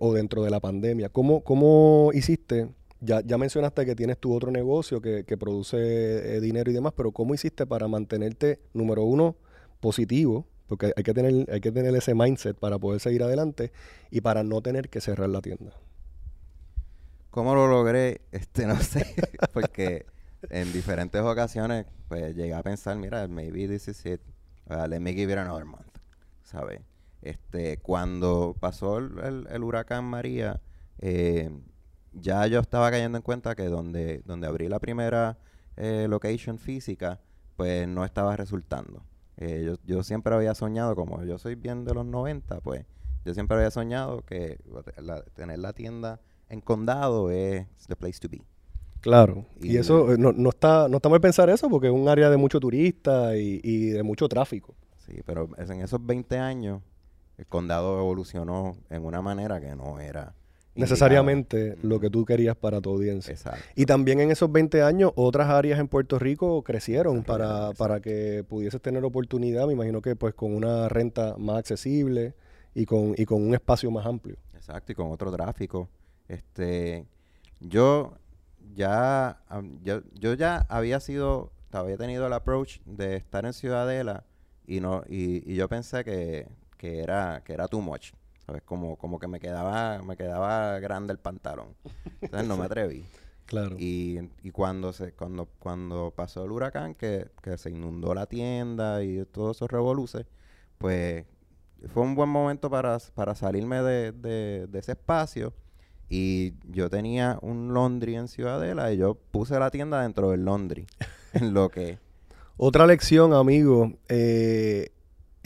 o 0.00 0.12
dentro 0.12 0.42
de 0.42 0.50
la 0.50 0.58
pandemia. 0.58 1.08
¿Cómo, 1.08 1.44
cómo 1.44 2.10
hiciste? 2.12 2.68
Ya, 3.00 3.20
ya 3.20 3.38
mencionaste 3.38 3.86
que 3.86 3.94
tienes 3.94 4.18
tu 4.18 4.34
otro 4.34 4.50
negocio 4.50 5.00
que, 5.00 5.22
que 5.22 5.36
produce 5.36 6.40
dinero 6.40 6.68
y 6.68 6.74
demás, 6.74 6.94
pero 6.96 7.12
¿cómo 7.12 7.32
hiciste 7.32 7.64
para 7.64 7.86
mantenerte, 7.86 8.58
número 8.74 9.04
uno, 9.04 9.36
positivo? 9.78 10.46
Porque 10.68 10.92
hay 10.96 11.04
que, 11.04 11.14
tener, 11.14 11.50
hay 11.52 11.60
que 11.60 11.72
tener 11.72 11.94
ese 11.96 12.14
mindset 12.14 12.58
para 12.58 12.78
poder 12.78 13.00
seguir 13.00 13.22
adelante 13.24 13.72
y 14.10 14.20
para 14.22 14.44
no 14.44 14.62
tener 14.62 14.90
que 14.90 15.00
cerrar 15.00 15.30
la 15.30 15.42
tienda. 15.42 15.72
¿Cómo 17.30 17.54
lo 17.54 17.68
logré? 17.68 18.22
Este, 18.32 18.66
no 18.66 18.76
sé, 18.80 19.06
porque 19.52 20.06
en 20.50 20.72
diferentes 20.72 21.20
ocasiones, 21.22 21.86
pues 22.08 22.34
llegué 22.36 22.54
a 22.54 22.62
pensar, 22.62 22.96
mira, 22.96 23.28
maybe 23.28 23.68
this 23.68 23.88
is 23.88 24.06
it, 24.06 24.20
Uh, 24.70 24.86
let 24.86 25.00
me 25.00 25.14
give 25.14 25.32
it 25.32 25.38
another 25.38 25.64
month, 25.64 25.96
¿sabes? 26.42 26.82
Este, 27.22 27.78
cuando 27.78 28.54
pasó 28.60 28.98
el, 28.98 29.18
el- 29.20 29.46
el 29.50 29.64
huracán 29.64 30.04
María, 30.04 30.60
eh, 30.98 31.50
ya 32.12 32.46
yo 32.48 32.60
estaba 32.60 32.90
cayendo 32.90 33.16
en 33.18 33.22
cuenta 33.22 33.54
que 33.54 33.64
donde, 33.64 34.20
donde 34.26 34.46
abrí 34.46 34.68
la 34.68 34.78
primera 34.78 35.38
eh, 35.76 36.06
location 36.08 36.58
física, 36.58 37.20
pues 37.56 37.88
no 37.88 38.04
estaba 38.04 38.36
resultando. 38.36 39.02
Eh, 39.38 39.62
yo, 39.64 39.74
yo 39.84 40.02
siempre 40.02 40.34
había 40.34 40.54
soñado, 40.54 40.94
como 40.96 41.22
yo 41.24 41.38
soy 41.38 41.54
bien 41.54 41.84
de 41.84 41.94
los 41.94 42.04
90, 42.04 42.60
pues 42.60 42.84
yo 43.24 43.34
siempre 43.34 43.56
había 43.56 43.70
soñado 43.70 44.22
que 44.22 44.58
la- 45.00 45.22
tener 45.22 45.58
la 45.60 45.72
tienda 45.72 46.20
en 46.48 46.60
condado 46.60 47.30
es 47.30 47.66
the 47.86 47.96
place 47.96 48.18
to 48.20 48.28
be. 48.28 48.42
Claro. 49.00 49.44
Y, 49.60 49.74
Y- 49.74 49.76
eso 49.76 50.12
eh, 50.12 50.16
no, 50.18 50.32
no 50.32 50.48
está 50.50 50.88
no 50.88 50.96
está 50.96 51.08
mal 51.08 51.20
pensar 51.20 51.48
eso 51.50 51.68
porque 51.70 51.86
es 51.86 51.92
un 51.92 52.08
área 52.08 52.30
de 52.30 52.36
mucho 52.36 52.58
turista 52.58 53.36
y, 53.36 53.60
y 53.62 53.90
de 53.90 54.02
mucho 54.02 54.28
tráfico. 54.28 54.74
Sí, 54.98 55.20
pero 55.24 55.48
en 55.56 55.80
esos 55.82 56.04
20 56.04 56.36
años 56.38 56.82
el 57.36 57.46
condado 57.46 57.98
evolucionó 57.98 58.76
en 58.90 59.04
una 59.04 59.22
manera 59.22 59.60
que 59.60 59.74
no 59.76 60.00
era 60.00 60.34
Necesariamente 60.78 61.76
lo 61.82 62.00
que 62.00 62.10
tú 62.10 62.24
querías 62.24 62.56
para 62.56 62.80
tu 62.80 62.90
audiencia. 62.90 63.32
Exacto. 63.32 63.64
Y 63.74 63.86
también 63.86 64.20
en 64.20 64.30
esos 64.30 64.50
20 64.50 64.82
años 64.82 65.12
otras 65.16 65.48
áreas 65.48 65.78
en 65.78 65.88
Puerto 65.88 66.18
Rico 66.18 66.62
crecieron 66.62 67.24
para, 67.24 67.72
para 67.72 68.00
que 68.00 68.44
pudieses 68.48 68.80
tener 68.80 69.04
oportunidad, 69.04 69.66
me 69.66 69.72
imagino 69.72 70.00
que 70.00 70.16
pues 70.16 70.34
con 70.34 70.54
una 70.54 70.88
renta 70.88 71.36
más 71.38 71.58
accesible 71.58 72.34
y 72.74 72.86
con, 72.86 73.14
y 73.16 73.24
con 73.24 73.42
un 73.42 73.54
espacio 73.54 73.90
más 73.90 74.06
amplio. 74.06 74.36
Exacto, 74.54 74.92
y 74.92 74.94
con 74.94 75.10
otro 75.10 75.32
tráfico. 75.32 75.88
Este, 76.28 77.06
yo 77.60 78.14
ya, 78.74 79.40
yo, 79.82 80.02
yo 80.14 80.34
ya 80.34 80.66
había 80.68 81.00
sido 81.00 81.52
había 81.70 81.96
tenido 81.96 82.26
el 82.26 82.32
approach 82.32 82.78
de 82.86 83.16
estar 83.16 83.44
en 83.44 83.52
Ciudadela 83.52 84.24
y 84.66 84.80
no 84.80 85.02
y, 85.08 85.50
y 85.50 85.56
yo 85.56 85.68
pensé 85.68 86.04
que, 86.04 86.46
que 86.76 87.00
era 87.00 87.42
que 87.44 87.52
era 87.52 87.68
too 87.68 87.80
much. 87.80 88.12
¿Sabes? 88.48 88.62
Como, 88.62 88.96
como 88.96 89.18
que 89.18 89.28
me 89.28 89.40
quedaba, 89.40 90.02
me 90.02 90.16
quedaba 90.16 90.78
grande 90.80 91.12
el 91.12 91.18
pantalón. 91.18 91.76
Entonces 92.22 92.48
no 92.48 92.56
me 92.56 92.64
atreví. 92.64 93.04
Claro. 93.44 93.76
Y, 93.78 94.18
y 94.42 94.50
cuando 94.50 94.92
se, 94.92 95.12
cuando, 95.12 95.46
cuando 95.58 96.12
pasó 96.14 96.44
el 96.44 96.50
huracán, 96.52 96.94
que, 96.94 97.30
que 97.42 97.56
se 97.56 97.70
inundó 97.70 98.12
la 98.12 98.26
tienda 98.26 99.02
y 99.02 99.24
todos 99.24 99.56
esos 99.56 99.70
revoluces, 99.70 100.26
pues 100.76 101.24
fue 101.94 102.02
un 102.02 102.14
buen 102.14 102.28
momento 102.28 102.68
para, 102.68 102.98
para 103.14 103.34
salirme 103.34 103.80
de, 103.82 104.12
de, 104.12 104.66
de 104.66 104.78
ese 104.78 104.92
espacio. 104.92 105.54
Y 106.10 106.52
yo 106.70 106.90
tenía 106.90 107.38
un 107.40 107.72
laundry 107.72 108.16
en 108.16 108.28
Ciudadela 108.28 108.92
y 108.92 108.98
yo 108.98 109.14
puse 109.14 109.58
la 109.58 109.70
tienda 109.70 110.02
dentro 110.02 110.30
del 110.30 110.44
laundry. 110.44 110.86
en 111.32 111.54
lo 111.54 111.70
que 111.70 111.98
Otra 112.58 112.86
lección, 112.86 113.32
amigo. 113.32 113.94
eh, 114.10 114.90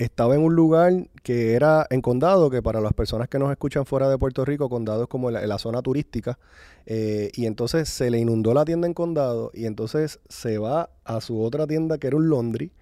estaba 0.03 0.35
en 0.35 0.43
un 0.43 0.55
lugar 0.55 0.93
que 1.23 1.55
era 1.55 1.87
en 1.91 2.01
condado, 2.01 2.51
que 2.51 2.63
para 2.63 2.81
las 2.81 2.93
personas 2.93 3.29
que 3.29 3.39
nos 3.39 3.51
escuchan 3.51 3.87
fuera 3.87 4.09
de 4.09 4.19
Puerto 4.19 4.45
Rico, 4.45 4.69
condado 4.69 5.05
es 5.05 5.09
como 5.09 5.31
la, 5.31 5.59
zona 5.59 5.83
turística. 5.83 6.39
eh, 6.87 7.31
y 7.35 7.47
entonces 7.47 7.89
se 7.89 8.11
le 8.11 8.19
inundó 8.19 8.55
la 8.55 8.65
tienda 8.65 8.87
en 8.87 8.95
condado 8.95 9.51
y 9.55 9.67
entonces 9.67 10.21
se 10.29 10.59
va 10.59 10.91
a 11.05 11.21
su 11.21 11.41
otra 11.43 11.67
tienda 11.67 11.99
que 11.99 12.09
era 12.09 12.17
un 12.17 12.29
laundry 12.29 12.73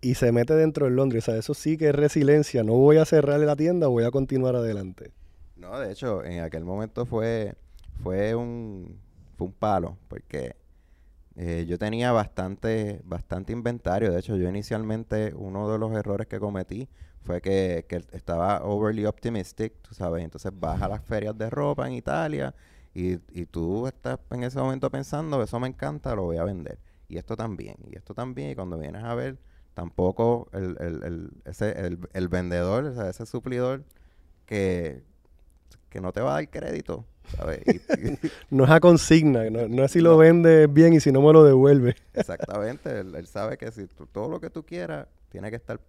y 0.00 0.14
se 0.14 0.32
mete 0.32 0.54
dentro 0.54 0.86
del 0.86 0.96
laundry. 0.96 1.18
O 1.18 1.22
sea, 1.22 1.36
eso 1.36 1.54
sí 1.54 1.76
que 1.76 1.88
es 1.88 1.94
resiliencia. 1.94 2.62
No 2.62 2.74
voy 2.74 2.98
a 2.98 3.04
cerrar 3.04 3.40
la 3.40 3.56
tienda, 3.56 3.86
voy 3.88 4.04
a 4.04 4.10
continuar 4.10 4.56
adelante. 4.56 5.12
No, 5.56 5.78
de 5.80 5.92
hecho, 5.92 6.24
en 6.24 6.40
aquel 6.40 6.64
momento 6.64 7.06
fue, 7.06 7.54
fue 8.02 8.34
un, 8.34 8.98
fue 9.36 9.46
un 9.46 9.52
palo, 9.52 9.96
porque 10.08 10.54
eh, 11.36 11.66
yo 11.68 11.78
tenía 11.78 12.12
bastante, 12.12 13.00
bastante 13.04 13.52
inventario. 13.52 14.10
De 14.10 14.18
hecho, 14.18 14.36
yo 14.36 14.48
inicialmente, 14.48 15.34
uno 15.34 15.70
de 15.70 15.78
los 15.78 15.92
errores 15.92 16.26
que 16.26 16.40
cometí 16.40 16.88
fue 17.22 17.40
que, 17.42 17.84
que 17.88 17.96
estaba 18.12 18.62
overly 18.64 19.04
optimistic, 19.06 19.74
tú 19.82 19.94
sabes. 19.94 20.24
Entonces 20.24 20.52
vas 20.54 20.80
a 20.82 20.88
las 20.88 21.02
ferias 21.02 21.36
de 21.36 21.50
ropa 21.50 21.86
en 21.86 21.94
Italia 21.94 22.54
y, 22.94 23.18
y 23.38 23.46
tú 23.46 23.86
estás 23.86 24.18
en 24.30 24.44
ese 24.44 24.58
momento 24.58 24.90
pensando, 24.90 25.42
eso 25.42 25.60
me 25.60 25.68
encanta, 25.68 26.14
lo 26.14 26.22
voy 26.24 26.38
a 26.38 26.44
vender. 26.44 26.78
Y 27.08 27.18
esto 27.18 27.36
también, 27.36 27.76
y 27.86 27.96
esto 27.96 28.14
también. 28.14 28.50
Y 28.50 28.54
cuando 28.54 28.78
vienes 28.78 29.04
a 29.04 29.14
ver, 29.14 29.38
tampoco 29.74 30.48
el, 30.52 30.76
el, 30.80 31.02
el, 31.04 31.30
ese, 31.44 31.72
el, 31.86 31.98
el 32.14 32.28
vendedor, 32.28 32.84
o 32.86 32.94
sea, 32.94 33.10
ese 33.10 33.26
suplidor 33.26 33.84
que, 34.46 35.04
que 35.96 36.00
no 36.02 36.12
te 36.12 36.20
va 36.20 36.32
a 36.32 36.34
dar 36.34 36.50
crédito, 36.50 37.04
¿sabes? 37.36 37.60
Y- 37.66 37.76
y- 37.76 38.18
No 38.50 38.64
es 38.64 38.70
a 38.70 38.80
consigna, 38.80 39.48
no, 39.50 39.66
no 39.66 39.84
es 39.84 39.90
si 39.92 40.00
lo 40.00 40.16
vendes 40.18 40.70
bien 40.72 40.92
y 40.92 41.00
si 41.00 41.10
no 41.10 41.22
me 41.22 41.32
lo 41.32 41.42
devuelve. 41.42 41.96
exactamente, 42.14 43.00
él, 43.00 43.14
él 43.14 43.26
sabe 43.26 43.56
que 43.56 43.70
si 43.72 43.86
tú- 43.86 44.06
todo 44.06 44.28
lo 44.28 44.40
que 44.40 44.50
tú 44.50 44.62
quieras 44.64 45.06
tiene 45.30 45.48
que 45.50 45.56
estar 45.56 45.80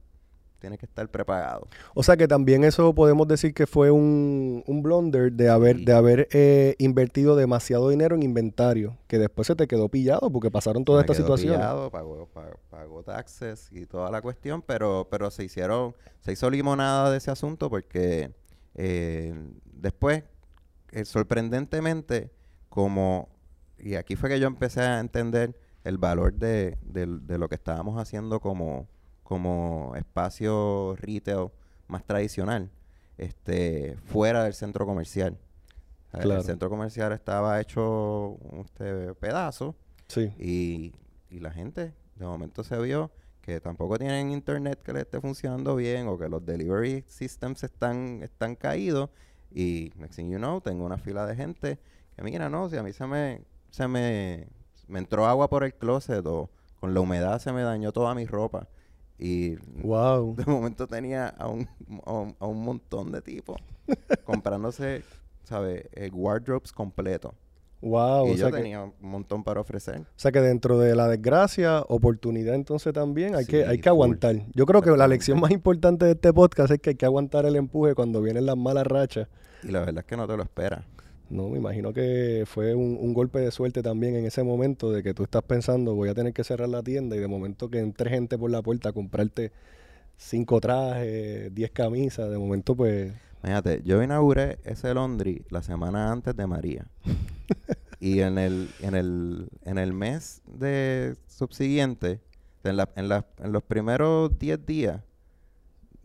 tiene 0.59 0.75
que 0.79 0.87
estar 0.87 1.07
prepagado. 1.09 1.67
O 1.93 2.01
sea 2.01 2.17
que 2.17 2.27
también 2.27 2.63
eso 2.63 2.95
podemos 2.95 3.27
decir 3.27 3.53
que 3.53 3.67
fue 3.67 3.91
un, 3.91 4.63
un 4.65 4.81
blunder 4.81 5.31
de 5.31 5.49
haber, 5.49 5.77
Sí. 5.77 5.85
de 5.85 5.93
haber 5.93 6.27
eh, 6.31 6.73
invertido 6.79 7.35
demasiado 7.35 7.89
dinero 7.89 8.15
en 8.15 8.23
inventario, 8.23 8.97
que 9.07 9.19
después 9.19 9.45
se 9.45 9.55
te 9.55 9.67
quedó 9.67 9.87
pillado 9.87 10.31
porque 10.31 10.49
pasaron 10.49 10.83
toda 10.83 11.01
esta 11.01 11.13
situación. 11.13 11.53
pillado, 11.53 11.91
pagó, 11.91 12.27
pagó, 12.33 12.57
pagó 12.71 13.03
taxes 13.03 13.69
y 13.71 13.85
toda 13.85 14.09
la 14.09 14.19
cuestión, 14.23 14.63
pero, 14.63 15.07
pero 15.11 15.29
se 15.29 15.43
hicieron, 15.43 15.93
se 16.21 16.31
hizo 16.31 16.49
limonada 16.49 17.11
de 17.11 17.17
ese 17.19 17.29
asunto 17.29 17.69
porque 17.69 18.31
eh, 18.77 19.33
después, 19.65 20.23
eh, 20.91 21.03
sorprendentemente, 21.05 22.31
como, 22.69 23.29
y 23.77 23.95
aquí 23.95 24.15
fue 24.15 24.29
que 24.29 24.39
yo 24.39 24.47
empecé 24.47 24.81
a 24.81 24.99
entender 24.99 25.59
el 25.83 25.97
valor 25.97 26.33
de, 26.33 26.77
de 26.83 27.37
lo 27.37 27.49
que 27.49 27.55
estábamos 27.55 27.99
haciendo 27.99 28.39
como, 28.39 28.87
como 29.23 29.93
espacio 29.95 30.95
retail 30.97 31.49
más 31.87 32.03
tradicional, 32.05 32.69
este, 33.17 33.97
fuera 34.05 34.43
del 34.43 34.53
centro 34.53 34.85
comercial. 34.85 35.37
Claro. 36.11 36.37
El 36.39 36.43
centro 36.43 36.69
comercial 36.69 37.11
estaba 37.11 37.59
hecho 37.59 38.37
este 38.61 39.13
pedazo 39.15 39.75
Sí. 40.07 40.31
y, 40.39 40.93
y 41.29 41.39
la 41.41 41.51
gente 41.51 41.93
de 42.15 42.25
momento 42.25 42.63
se 42.63 42.77
vio 42.79 43.11
que 43.47 43.61
tampoco 43.61 43.97
tienen 43.97 44.29
internet 44.29 44.83
que 44.83 44.91
le 44.91 44.99
esté 44.99 45.21
funcionando 45.21 45.73
bien 45.77 46.09
o 46.09 46.17
que 46.17 46.27
los 46.27 46.45
delivery 46.45 47.05
systems 47.07 47.63
están, 47.63 48.21
están 48.21 48.57
caídos 48.57 49.09
y 49.49 49.93
next 49.95 50.17
thing 50.17 50.29
you 50.29 50.37
know 50.37 50.59
tengo 50.59 50.83
una 50.83 50.97
fila 50.97 51.25
de 51.25 51.33
gente 51.33 51.79
que 52.13 52.23
mira 52.23 52.49
no 52.49 52.69
si 52.69 52.75
a 52.75 52.83
mí 52.83 52.91
se 52.91 53.07
me 53.07 53.41
se 53.69 53.87
me, 53.87 54.49
me 54.89 54.99
entró 54.99 55.25
agua 55.27 55.49
por 55.49 55.63
el 55.63 55.73
closet 55.73 56.25
o 56.25 56.49
con 56.81 56.93
la 56.93 56.99
humedad 56.99 57.39
se 57.39 57.53
me 57.53 57.61
dañó 57.61 57.93
toda 57.93 58.13
mi 58.15 58.25
ropa 58.25 58.67
y 59.17 59.55
Wow. 59.81 60.35
de 60.35 60.43
momento 60.43 60.85
tenía 60.85 61.29
a 61.29 61.47
un, 61.47 61.69
a 62.05 62.11
un, 62.11 62.35
a 62.41 62.47
un 62.47 62.61
montón 62.61 63.13
de 63.13 63.21
tipos 63.21 63.61
comprándose 64.25 65.05
¿sabes? 65.45 65.85
Eh, 65.93 66.09
wardrobes 66.11 66.73
completos 66.73 67.31
Wow. 67.81 68.27
y 68.27 68.31
O 68.31 68.33
yo 68.33 68.37
sea, 68.37 68.51
que, 68.51 68.57
tenía 68.57 68.83
un 68.83 68.93
montón 69.01 69.43
para 69.43 69.61
ofrecer 69.61 69.99
o 69.99 70.05
sea 70.15 70.31
que 70.31 70.41
dentro 70.41 70.79
de 70.79 70.95
la 70.95 71.07
desgracia, 71.07 71.81
oportunidad 71.87 72.55
entonces 72.55 72.91
también 72.93 73.35
hay 73.35 73.45
que, 73.45 73.65
hay 73.65 73.79
que 73.79 73.89
aguantar. 73.89 74.43
Yo 74.53 74.65
creo 74.65 74.81
que 74.81 74.89
la 74.91 75.07
lección 75.07 75.39
más 75.39 75.51
importante 75.51 76.05
de 76.05 76.11
este 76.11 76.33
podcast 76.33 76.71
es 76.71 76.79
que 76.79 76.91
hay 76.91 76.95
que 76.95 77.05
aguantar 77.05 77.45
el 77.45 77.55
empuje 77.55 77.93
cuando 77.93 78.21
vienen 78.21 78.45
las 78.45 78.57
malas 78.57 78.87
rachas. 78.87 79.27
Y 79.63 79.71
la 79.71 79.79
verdad 79.79 79.99
es 79.99 80.05
que 80.05 80.17
no 80.17 80.27
te 80.27 80.35
lo 80.35 80.43
esperas. 80.43 80.85
No, 81.29 81.49
me 81.49 81.57
imagino 81.57 81.91
que 81.93 82.45
fue 82.47 82.73
un, 82.73 82.97
un 82.99 83.13
golpe 83.13 83.39
de 83.39 83.51
suerte 83.51 83.83
también 83.83 84.15
en 84.15 84.25
ese 84.25 84.43
momento 84.43 84.91
de 84.91 85.03
que 85.03 85.13
tú 85.13 85.23
estás 85.23 85.43
pensando 85.43 85.93
voy 85.93 86.07
a 86.07 86.13
tener 86.13 86.33
que 86.33 86.43
cerrar 86.43 86.69
la 86.69 86.81
tienda 86.81 87.17
y 87.17 87.19
de 87.19 87.27
momento 87.27 87.69
que 87.69 87.79
entre 87.79 88.09
gente 88.09 88.37
por 88.37 88.49
la 88.49 88.61
puerta 88.61 88.89
a 88.89 88.93
comprarte 88.93 89.51
cinco 90.15 90.59
trajes, 90.61 91.53
diez 91.53 91.71
camisas, 91.71 92.29
de 92.29 92.37
momento 92.37 92.75
pues 92.75 93.13
Fíjate, 93.47 93.81
yo 93.85 94.03
inauguré 94.03 94.59
ese 94.65 94.93
laundry 94.93 95.45
la 95.49 95.63
semana 95.63 96.11
antes 96.11 96.35
de 96.35 96.45
María. 96.45 96.85
y 98.01 98.19
en 98.19 98.37
el, 98.37 98.69
en 98.81 98.93
el, 98.93 99.47
en 99.61 99.77
el 99.77 99.93
mes 99.93 100.41
de 100.45 101.15
subsiguiente, 101.27 102.19
en, 102.65 102.75
la- 102.75 102.89
en, 102.97 103.07
la- 103.07 103.25
en 103.37 103.53
los 103.53 103.63
primeros 103.63 104.37
10 104.37 104.65
días, 104.65 105.01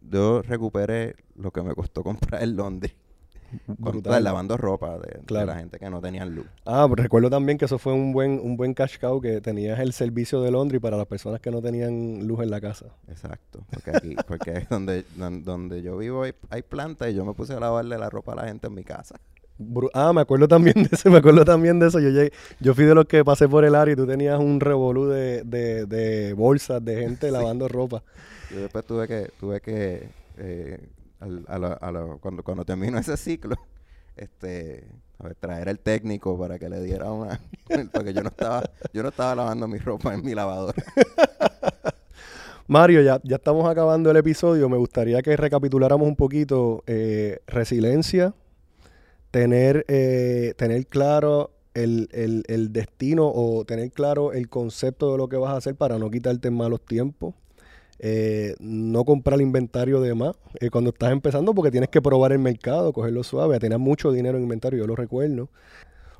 yo 0.08 0.40
recuperé 0.42 1.16
lo 1.34 1.50
que 1.50 1.62
me 1.62 1.74
costó 1.74 2.04
comprar 2.04 2.44
el 2.44 2.54
laundry. 2.54 2.92
Brutal. 3.66 4.24
lavando 4.24 4.56
ropa 4.56 4.98
de, 4.98 5.20
la 5.46 5.56
gente 5.56 5.78
que 5.78 5.90
no 5.90 6.00
tenía 6.00 6.24
luz. 6.24 6.46
Ah, 6.64 6.86
pues 6.88 7.02
recuerdo 7.02 7.30
también 7.30 7.58
que 7.58 7.66
eso 7.66 7.78
fue 7.78 7.92
un 7.92 8.12
buen, 8.12 8.40
un 8.42 8.56
buen 8.56 8.74
cash 8.74 8.98
cow 8.98 9.20
que 9.20 9.40
tenías 9.40 9.78
el 9.80 9.92
servicio 9.92 10.40
de 10.40 10.50
laundry 10.50 10.78
para 10.78 10.96
las 10.96 11.06
personas 11.06 11.40
que 11.40 11.50
no 11.50 11.60
tenían 11.60 12.26
luz 12.26 12.40
en 12.40 12.50
la 12.50 12.60
casa. 12.60 12.86
Exacto. 13.08 13.64
Porque 13.70 13.90
aquí, 13.96 14.16
porque 14.26 14.52
es 14.58 14.68
donde, 14.68 15.04
don- 15.16 15.44
donde 15.44 15.82
yo 15.82 15.96
vivo 15.98 16.22
hay, 16.22 16.32
hay 16.50 16.62
plantas 16.62 17.10
y 17.10 17.14
yo 17.14 17.24
me 17.24 17.34
puse 17.34 17.52
a 17.54 17.60
lavarle 17.60 17.98
la 17.98 18.08
ropa 18.10 18.32
a 18.32 18.36
la 18.36 18.44
gente 18.46 18.66
en 18.66 18.74
mi 18.74 18.84
casa. 18.84 19.20
Ah, 19.94 20.12
me 20.12 20.22
acuerdo 20.22 20.48
también 20.48 20.74
de 20.82 20.88
eso, 20.90 21.10
me 21.10 21.18
acuerdo 21.18 21.44
también 21.44 21.78
de 21.78 21.88
eso. 21.88 22.00
Yo, 22.00 22.08
llegué- 22.08 22.32
yo 22.60 22.74
fui 22.74 22.84
de 22.84 22.94
los 22.94 23.04
que 23.04 23.24
pasé 23.24 23.48
por 23.48 23.64
el 23.64 23.74
área 23.74 23.92
y 23.92 23.96
tú 23.96 24.06
tenías 24.06 24.38
un 24.40 24.60
revolú 24.60 25.06
de, 25.08 25.42
de, 25.44 25.86
de 25.86 26.32
bolsas 26.32 26.84
de 26.84 26.96
gente 27.02 27.30
lavando 27.30 27.68
ropa. 27.68 28.02
Yo 28.50 28.60
después 28.60 28.84
tuve 28.84 29.06
que, 29.08 29.30
tuve 29.38 29.60
que 29.60 30.08
eh, 30.38 30.78
al- 31.22 31.44
a 31.48 31.58
la- 31.58 31.72
a 31.74 31.92
la- 31.92 32.16
cuando, 32.20 32.42
cuando 32.42 32.64
terminó 32.64 32.98
ese 32.98 33.16
ciclo, 33.16 33.56
este, 34.16 34.88
traer 35.40 35.68
el 35.68 35.78
técnico 35.78 36.38
para 36.38 36.58
que 36.58 36.68
le 36.68 36.80
diera 36.82 37.10
una, 37.12 37.40
porque 37.92 38.12
yo 38.12 38.22
no 38.22 38.28
estaba, 38.28 38.62
yo 38.92 39.02
no 39.02 39.08
estaba 39.10 39.34
lavando 39.34 39.68
mi 39.68 39.78
ropa 39.78 40.14
en 40.14 40.24
mi 40.24 40.34
lavadora. 40.34 40.82
Mario, 42.68 43.02
ya, 43.02 43.20
ya 43.24 43.36
estamos 43.36 43.68
acabando 43.68 44.10
el 44.10 44.16
episodio. 44.16 44.68
Me 44.68 44.76
gustaría 44.76 45.20
que 45.22 45.36
recapituláramos 45.36 46.06
un 46.08 46.16
poquito 46.16 46.82
eh, 46.86 47.40
resiliencia, 47.46 48.34
tener, 49.30 49.84
eh, 49.88 50.54
tener 50.56 50.86
claro 50.86 51.50
el, 51.74 52.08
el- 52.12 52.44
el 52.48 52.72
destino 52.72 53.30
o 53.34 53.64
tener 53.64 53.90
claro 53.92 54.32
el 54.32 54.48
concepto 54.48 55.12
de 55.12 55.18
lo 55.18 55.28
que 55.28 55.36
vas 55.36 55.52
a 55.52 55.56
hacer 55.56 55.74
para 55.74 55.98
no 55.98 56.10
quitarte 56.10 56.48
en 56.48 56.54
malos 56.54 56.82
tiempos. 56.84 57.34
Eh, 58.04 58.56
no 58.58 59.04
comprar 59.04 59.40
inventario 59.40 60.00
de 60.00 60.12
más 60.12 60.34
eh, 60.58 60.70
cuando 60.70 60.90
estás 60.90 61.12
empezando 61.12 61.54
porque 61.54 61.70
tienes 61.70 61.88
que 61.88 62.02
probar 62.02 62.32
el 62.32 62.40
mercado, 62.40 62.92
cogerlo 62.92 63.22
suave. 63.22 63.60
Tenías 63.60 63.78
mucho 63.78 64.10
dinero 64.10 64.36
en 64.36 64.42
inventario, 64.42 64.80
yo 64.80 64.88
lo 64.88 64.96
recuerdo. 64.96 65.48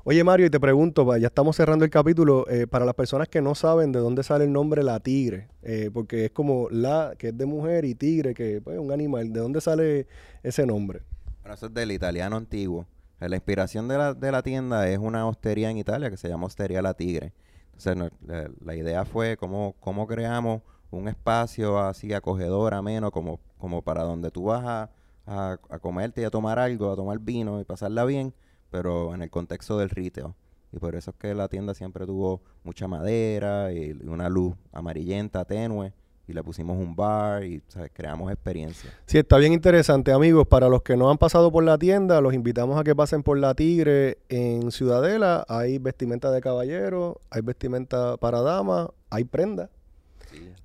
Oye 0.05 0.21
Mario, 0.23 0.45
y 0.45 0.49
te 0.49 0.59
pregunto, 0.59 1.15
ya 1.17 1.27
estamos 1.27 1.55
cerrando 1.55 1.83
el 1.83 1.91
capítulo, 1.91 2.45
eh, 2.49 2.67
para 2.67 2.83
las 2.83 2.93
personas 2.93 3.29
que 3.29 3.41
no 3.41 3.53
saben 3.53 3.93
de 3.93 3.99
dónde 3.99 4.23
sale 4.23 4.45
el 4.45 4.51
nombre 4.51 4.83
La 4.83 4.99
Tigre, 5.01 5.47
eh, 5.61 5.89
porque 5.93 6.25
es 6.25 6.31
como 6.31 6.69
la, 6.69 7.15
que 7.17 7.29
es 7.29 7.37
de 7.37 7.45
mujer, 7.45 7.85
y 7.85 7.95
tigre, 7.95 8.33
que 8.33 8.57
es 8.57 8.65
un 8.65 8.91
animal, 8.91 9.31
¿de 9.31 9.39
dónde 9.39 9.61
sale 9.61 10.07
ese 10.41 10.65
nombre? 10.65 11.03
Bueno, 11.41 11.55
eso 11.55 11.67
es 11.67 11.73
del 11.73 11.91
italiano 11.93 12.35
antiguo. 12.35 12.85
La 13.19 13.35
inspiración 13.35 13.87
de 13.87 13.97
la, 13.97 14.13
de 14.13 14.31
la 14.31 14.41
tienda 14.41 14.89
es 14.89 14.97
una 14.97 15.25
hostería 15.25 15.69
en 15.69 15.77
Italia 15.77 16.09
que 16.09 16.17
se 16.17 16.27
llama 16.27 16.47
Hostería 16.47 16.81
La 16.81 16.93
Tigre. 16.93 17.31
Entonces, 17.67 18.11
la, 18.25 18.49
la 18.59 18.75
idea 18.75 19.05
fue 19.05 19.37
cómo, 19.37 19.75
cómo 19.79 20.05
creamos 20.05 20.63
un 20.97 21.07
espacio 21.07 21.79
así 21.79 22.13
acogedor, 22.13 22.73
ameno, 22.73 23.11
como, 23.11 23.39
como 23.57 23.81
para 23.81 24.03
donde 24.03 24.31
tú 24.31 24.45
vas 24.45 24.63
a, 24.65 24.89
a, 25.25 25.79
comerte 25.79 26.21
y 26.21 26.23
a 26.23 26.29
tomar 26.29 26.59
algo, 26.59 26.91
a 26.91 26.95
tomar 26.95 27.19
vino 27.19 27.59
y 27.59 27.63
pasarla 27.63 28.05
bien, 28.05 28.33
pero 28.69 29.13
en 29.13 29.21
el 29.21 29.29
contexto 29.29 29.77
del 29.77 29.89
retail. 29.89 30.33
Y 30.71 30.79
por 30.79 30.95
eso 30.95 31.11
es 31.11 31.17
que 31.17 31.35
la 31.35 31.47
tienda 31.47 31.73
siempre 31.73 32.05
tuvo 32.05 32.41
mucha 32.63 32.87
madera 32.87 33.71
y 33.71 33.91
una 34.07 34.27
luz 34.27 34.55
amarillenta, 34.71 35.45
tenue. 35.45 35.93
Y 36.25 36.31
le 36.31 36.41
pusimos 36.41 36.77
un 36.77 36.95
bar 36.95 37.43
y 37.43 37.61
creamos 37.91 38.31
experiencia. 38.31 38.89
Sí, 39.05 39.17
está 39.17 39.37
bien 39.37 39.51
interesante, 39.51 40.13
amigos. 40.13 40.47
Para 40.47 40.69
los 40.69 40.81
que 40.81 40.95
no 40.95 41.11
han 41.11 41.17
pasado 41.17 41.51
por 41.51 41.65
la 41.65 41.77
tienda, 41.77 42.21
los 42.21 42.33
invitamos 42.33 42.79
a 42.79 42.83
que 42.85 42.95
pasen 42.95 43.23
por 43.23 43.37
la 43.37 43.53
Tigre 43.55 44.19
en 44.29 44.71
Ciudadela. 44.71 45.45
Hay 45.49 45.79
vestimenta 45.79 46.31
de 46.31 46.39
caballero, 46.39 47.19
hay 47.29 47.41
vestimenta 47.41 48.15
para 48.15 48.41
damas, 48.41 48.87
hay 49.09 49.25
prenda, 49.25 49.69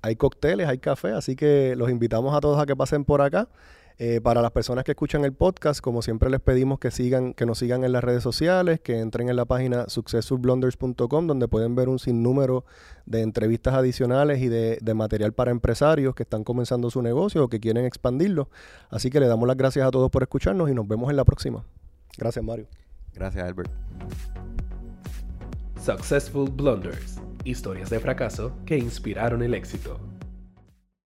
hay 0.01 0.15
cócteles, 0.15 0.67
hay 0.67 0.77
café. 0.77 1.11
Así 1.11 1.35
que 1.35 1.75
los 1.75 1.89
invitamos 1.89 2.35
a 2.35 2.39
todos 2.39 2.59
a 2.59 2.65
que 2.65 2.75
pasen 2.75 3.05
por 3.05 3.21
acá. 3.21 3.47
Eh, 4.01 4.21
para 4.21 4.41
las 4.41 4.51
personas 4.51 4.85
que 4.85 4.91
escuchan 4.91 5.25
el 5.25 5.33
podcast, 5.33 5.81
como 5.81 6.01
siempre 6.01 6.29
les 6.29 6.39
pedimos 6.39 6.79
que 6.79 6.89
sigan, 6.89 7.33
que 7.33 7.45
nos 7.45 7.59
sigan 7.59 7.83
en 7.83 7.91
las 7.91 8.01
redes 8.01 8.23
sociales, 8.23 8.79
que 8.79 8.99
entren 8.99 9.27
en 9.27 9.35
la 9.35 9.43
página 9.43 9.89
successfulblunders.com, 9.89 11.27
donde 11.27 11.49
pueden 11.49 11.75
ver 11.75 11.89
un 11.89 11.99
sinnúmero 11.99 12.63
de 13.05 13.23
entrevistas 13.23 13.73
adicionales 13.73 14.41
y 14.41 14.47
de, 14.47 14.77
de, 14.81 14.93
material 14.93 15.33
para 15.33 15.51
empresarios 15.51 16.15
que 16.15 16.23
están 16.23 16.45
comenzando 16.45 16.89
su 16.89 17.01
negocio 17.01 17.43
o 17.43 17.49
que 17.49 17.59
quieren 17.59 17.83
expandirlo. 17.83 18.49
Así 18.89 19.09
que 19.09 19.19
le 19.19 19.27
damos 19.27 19.45
las 19.49 19.57
gracias 19.57 19.85
a 19.85 19.91
todos 19.91 20.09
por 20.09 20.23
escucharnos 20.23 20.69
y 20.69 20.73
nos 20.73 20.87
vemos 20.87 21.09
en 21.09 21.17
la 21.17 21.25
próxima. 21.25 21.65
Gracias, 22.17 22.45
Mario. 22.45 22.67
Gracias, 23.13 23.43
Albert. 23.45 23.69
Successful 25.77 26.49
Blunders. 26.49 27.19
Historias 27.45 27.89
de 27.89 27.99
fracaso 27.99 28.51
que 28.65 28.77
inspiraron 28.77 29.41
el 29.41 29.53
éxito. 29.53 30.18